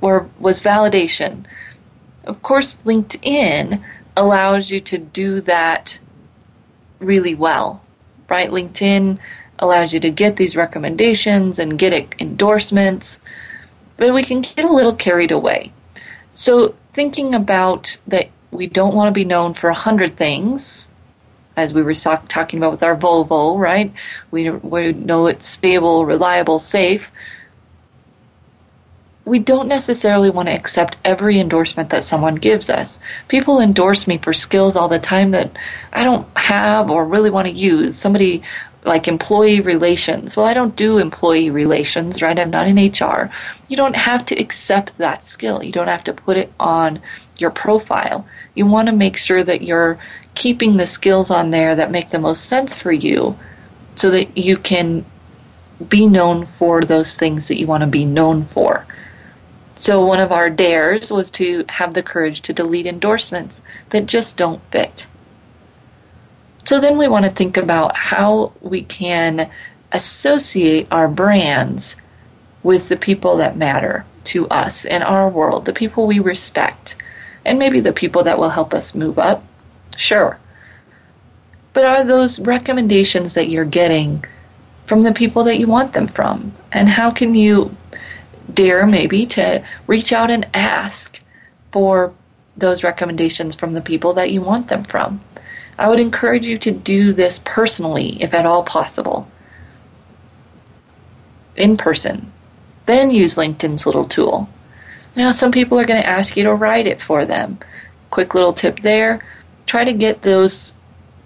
[0.00, 1.44] were, was validation.
[2.24, 3.84] Of course, LinkedIn
[4.16, 6.00] allows you to do that
[6.98, 7.80] really well,
[8.28, 8.50] right?
[8.50, 9.20] LinkedIn
[9.60, 13.20] allows you to get these recommendations and get endorsements,
[13.96, 15.72] but we can get a little carried away.
[16.32, 20.88] So, thinking about that we don't want to be known for a hundred things,
[21.56, 23.92] as we were talking about with our Volvo, right?
[24.30, 27.10] We, we know it's stable, reliable, safe.
[29.24, 32.98] We don't necessarily want to accept every endorsement that someone gives us.
[33.26, 35.58] People endorse me for skills all the time that
[35.92, 37.96] I don't have or really want to use.
[37.96, 38.42] Somebody
[38.84, 40.36] like employee relations.
[40.36, 42.38] Well, I don't do employee relations, right?
[42.38, 43.30] I'm not in HR.
[43.68, 45.62] You don't have to accept that skill.
[45.62, 47.02] You don't have to put it on
[47.40, 48.26] your profile.
[48.54, 49.98] You want to make sure that you're
[50.34, 53.36] keeping the skills on there that make the most sense for you
[53.94, 55.04] so that you can
[55.86, 58.86] be known for those things that you want to be known for.
[59.76, 64.36] So, one of our dares was to have the courage to delete endorsements that just
[64.36, 65.06] don't fit.
[66.64, 69.50] So, then we want to think about how we can
[69.92, 71.96] associate our brands
[72.62, 76.96] with the people that matter to us in our world, the people we respect,
[77.48, 79.42] and maybe the people that will help us move up
[79.98, 80.38] Sure.
[81.72, 84.24] But are those recommendations that you're getting
[84.86, 86.52] from the people that you want them from?
[86.72, 87.76] And how can you
[88.52, 91.20] dare maybe to reach out and ask
[91.72, 92.14] for
[92.56, 95.20] those recommendations from the people that you want them from?
[95.76, 99.28] I would encourage you to do this personally, if at all possible,
[101.56, 102.32] in person.
[102.86, 104.48] Then use LinkedIn's little tool.
[105.16, 107.58] Now, some people are going to ask you to write it for them.
[108.10, 109.22] Quick little tip there
[109.68, 110.74] try to get those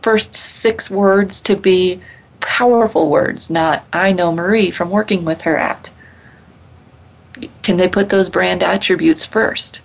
[0.03, 2.03] first six words to be
[2.41, 5.91] powerful words, not I know Marie from working with her at.
[7.63, 9.81] Can they put those brand attributes first?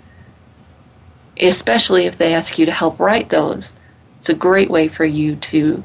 [1.39, 3.72] Especially if they ask you to help write those.
[4.20, 5.84] It's a great way for you to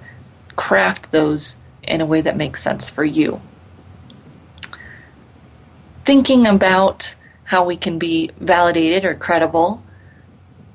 [0.56, 3.40] craft those in a way that makes sense for you.
[6.04, 7.14] Thinking about
[7.52, 9.82] how we can be validated or credible,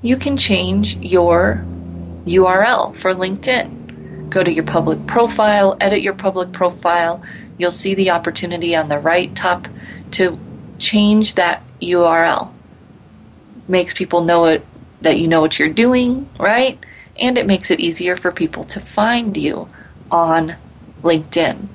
[0.03, 1.65] you can change your
[2.28, 4.30] URL for LinkedIn.
[4.30, 7.23] go to your public profile, edit your public profile.
[7.57, 9.67] You'll see the opportunity on the right top
[10.11, 10.38] to
[10.78, 12.51] change that URL.
[13.67, 14.63] Makes people know it
[15.01, 16.78] that you know what you're doing, right?
[17.19, 19.67] And it makes it easier for people to find you
[20.11, 20.55] on
[21.01, 21.69] LinkedIn.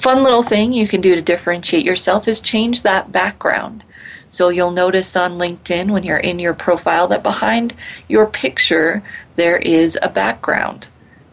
[0.00, 3.84] Fun little thing you can do to differentiate yourself is change that background.
[4.30, 7.74] So you'll notice on LinkedIn when you're in your profile that behind
[8.08, 9.02] your picture
[9.36, 10.88] there is a background.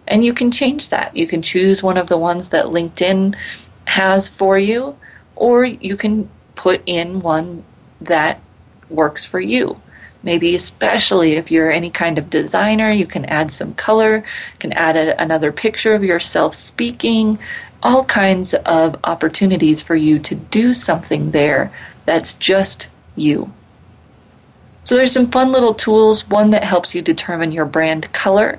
[0.08, 1.16] And you can change that.
[1.16, 3.36] You can choose one of the ones that LinkedIn
[3.86, 4.96] has for you,
[5.36, 7.64] or you can put in one
[8.02, 8.40] that
[8.90, 9.82] works for you.
[10.24, 14.24] Maybe especially if you're any kind of designer, you can add some color,
[14.58, 17.38] can add a, another picture of yourself speaking,
[17.86, 21.72] all kinds of opportunities for you to do something there
[22.06, 23.54] that's just you.
[24.86, 28.58] So there's some fun little tools, one that helps you determine your brand color.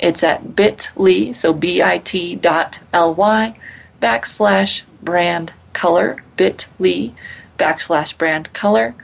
[0.00, 3.54] It's at bit.ly, so bit dot ly
[4.00, 7.12] backslash brand color, bit.ly
[7.58, 8.94] backslash brand color.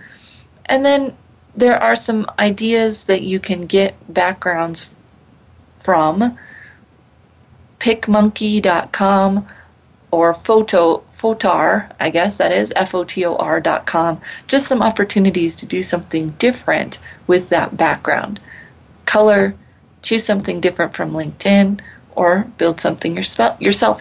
[0.64, 1.14] And then
[1.54, 4.88] there are some ideas that you can get backgrounds
[5.80, 6.38] from
[7.80, 9.48] picmonkey.com
[10.12, 14.22] or photo Fotor, I guess that is F O T O R dot com.
[14.48, 18.40] Just some opportunities to do something different with that background.
[19.04, 19.54] Color,
[20.00, 21.80] choose something different from LinkedIn,
[22.12, 24.00] or build something yourself,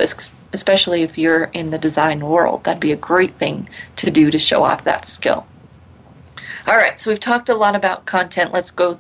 [0.53, 2.63] especially if you're in the design world.
[2.63, 5.45] That'd be a great thing to do to show off that skill.
[6.65, 8.53] All right, so we've talked a lot about content.
[8.53, 8.97] Let's go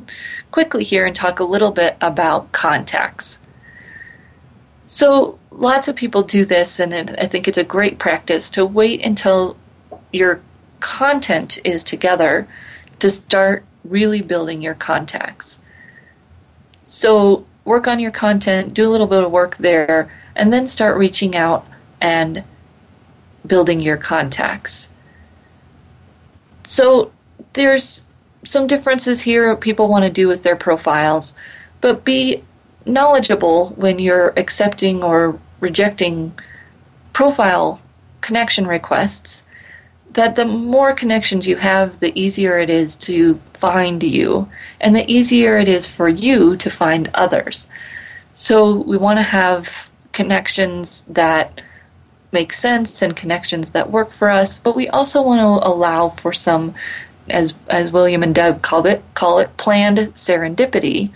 [0.51, 3.39] quickly here and talk a little bit about contacts.
[4.91, 9.05] So lots of people do this, and I think it's a great practice to wait
[9.05, 9.55] until
[10.11, 10.41] your
[10.79, 12.47] content is together
[12.97, 15.59] to start really building your contacts.
[16.87, 20.97] So work on your content, do a little bit of work there, and then start
[20.97, 21.67] reaching out
[22.01, 22.43] and
[23.45, 24.89] building your contacts.
[26.63, 27.11] So
[27.53, 28.05] there's
[28.43, 31.35] some differences here people want to do with their profiles,
[31.79, 32.43] but be
[32.85, 36.33] knowledgeable when you're accepting or rejecting
[37.13, 37.79] profile
[38.21, 39.43] connection requests
[40.11, 44.49] that the more connections you have, the easier it is to find you,
[44.81, 47.67] and the easier it is for you to find others.
[48.31, 49.69] So we want to have
[50.11, 51.61] connections that
[52.31, 56.33] make sense and connections that work for us, but we also want to allow for
[56.33, 56.75] some,
[57.29, 61.11] as as William and Doug call it, call it planned serendipity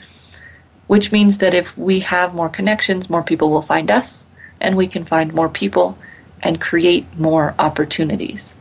[0.94, 4.24] which means that if we have more connections, more people will find us,
[4.62, 5.98] and we can find more people
[6.39, 8.54] and create more opportunities.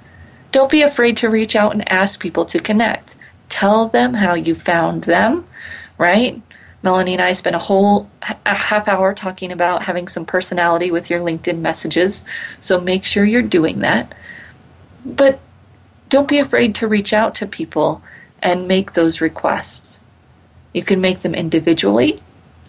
[0.51, 3.17] Don't be afraid to reach out and ask people to connect.
[3.51, 5.47] Tell them how you found them,
[5.99, 6.41] right?
[6.83, 11.11] Melanie and I spent a whole a half hour talking about having some personality with
[11.11, 12.25] your LinkedIn messages,
[12.61, 14.15] so make sure you're doing that.
[15.05, 15.39] But
[16.09, 18.03] don't be afraid to reach out to people
[18.41, 20.01] and make those requests.
[20.73, 22.23] You can make them individually,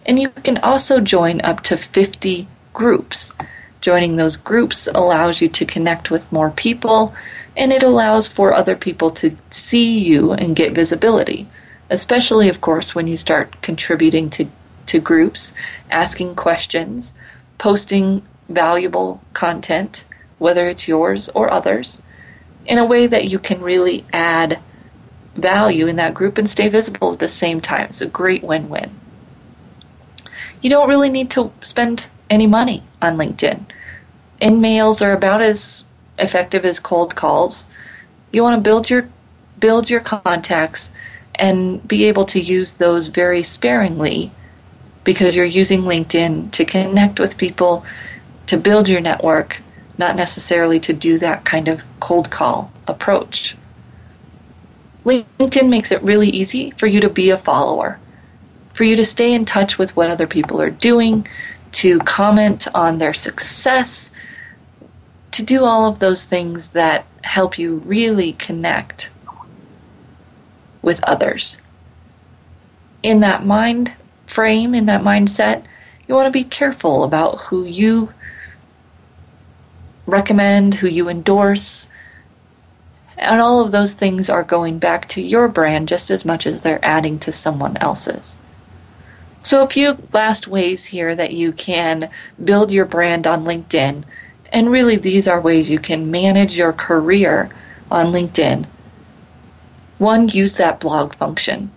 [0.05, 3.33] and you can also join up to 50 groups.
[3.81, 7.13] Joining those groups allows you to connect with more people,
[7.55, 11.47] and it allows for other people to see you and get visibility,
[11.89, 14.47] especially, of course, when you start contributing to,
[14.87, 15.53] to groups,
[15.89, 17.13] asking questions,
[17.57, 20.05] posting valuable content,
[20.39, 22.01] whether it's yours or others,
[22.65, 24.59] in a way that you can really add
[25.35, 27.87] value in that group and stay visible at the same time.
[27.87, 28.91] It's a great win win.
[30.61, 33.65] You don't really need to spend any money on LinkedIn.
[34.39, 35.83] In-mails are about as
[36.17, 37.65] effective as cold calls.
[38.31, 39.09] You want to build your
[39.59, 40.91] build your contacts
[41.35, 44.31] and be able to use those very sparingly
[45.03, 47.85] because you're using LinkedIn to connect with people,
[48.47, 49.61] to build your network,
[49.97, 53.55] not necessarily to do that kind of cold call approach.
[55.05, 57.99] LinkedIn makes it really easy for you to be a follower,
[58.73, 61.27] for you to stay in touch with what other people are doing,
[61.73, 64.11] to comment on their success,
[65.31, 69.09] to do all of those things that help you really connect
[70.81, 71.57] with others.
[73.01, 73.91] In that mind
[74.27, 75.63] frame, in that mindset,
[76.07, 78.13] you want to be careful about who you
[80.05, 81.87] recommend, who you endorse,
[83.17, 86.61] and all of those things are going back to your brand just as much as
[86.61, 88.37] they're adding to someone else's.
[89.43, 92.09] So, a few last ways here that you can
[92.43, 94.03] build your brand on LinkedIn.
[94.51, 97.49] And really, these are ways you can manage your career
[97.91, 98.65] on LinkedIn.
[99.97, 101.71] One, use that blog function.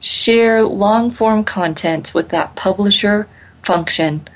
[0.00, 3.26] share long form content with that publisher
[3.62, 4.28] function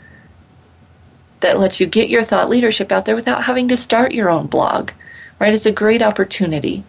[1.41, 4.47] that lets you get your thought leadership out there without having to start your own
[4.47, 4.91] blog.
[5.39, 5.55] Right?
[5.55, 6.85] It's a great opportunity.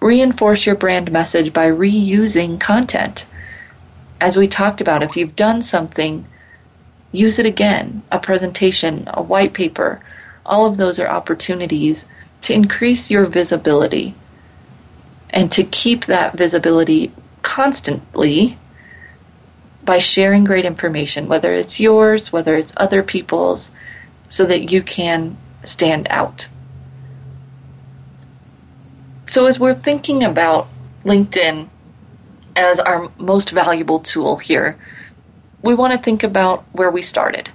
[0.00, 3.24] Reinforce your brand message by reusing content.
[4.20, 6.26] As we talked about, if you've done something,
[7.12, 8.02] use it again.
[8.10, 10.00] A presentation, a white paper,
[10.44, 12.04] all of those are opportunities
[12.42, 14.14] to increase your visibility
[15.30, 17.12] and to keep that visibility
[17.42, 18.58] constantly
[19.84, 23.70] by sharing great information, whether it's yours, whether it's other people's,
[24.28, 26.48] so that you can stand out.
[29.26, 30.68] So, as we're thinking about
[31.04, 31.68] LinkedIn
[32.56, 34.78] as our most valuable tool here,
[35.62, 37.48] we want to think about where we started.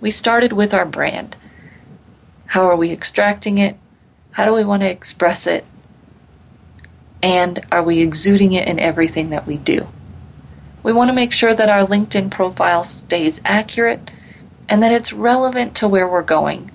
[0.00, 1.36] We started with our brand.
[2.46, 3.76] How are we extracting it?
[4.30, 5.64] How do we want to express it?
[7.22, 9.86] And are we exuding it in everything that we do?
[10.82, 14.10] We want to make sure that our LinkedIn profile stays accurate
[14.68, 16.70] and that it's relevant to where we're going.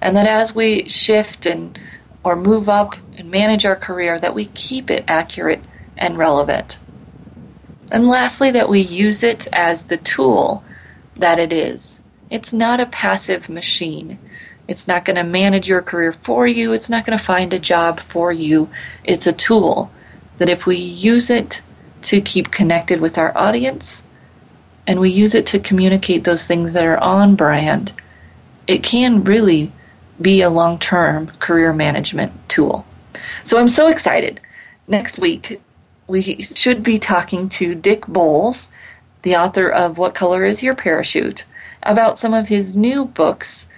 [0.00, 1.78] And that as we shift and
[2.24, 5.64] or move up and manage our career that we keep it accurate
[5.96, 6.78] and relevant.
[7.90, 10.62] And lastly that we use it as the tool
[11.16, 12.00] that it is.
[12.30, 14.18] It's not a passive machine.
[14.66, 16.74] It's not going to manage your career for you.
[16.74, 18.68] It's not going to find a job for you.
[19.02, 19.90] It's a tool
[20.36, 21.62] that if we use it
[22.02, 24.04] to keep connected with our audience
[24.86, 27.92] and we use it to communicate those things that are on brand,
[28.66, 29.72] it can really
[30.20, 32.84] be a long term career management tool.
[33.44, 34.40] So I'm so excited.
[34.86, 35.60] Next week,
[36.06, 38.68] we should be talking to Dick Bolles,
[39.22, 41.44] the author of What Color is Your Parachute,
[41.82, 43.68] about some of his new books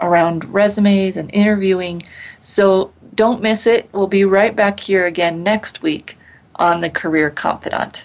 [0.00, 2.02] around resumes and interviewing.
[2.40, 3.88] So don't miss it.
[3.92, 6.16] We'll be right back here again next week
[6.54, 8.04] on The Career Confidante.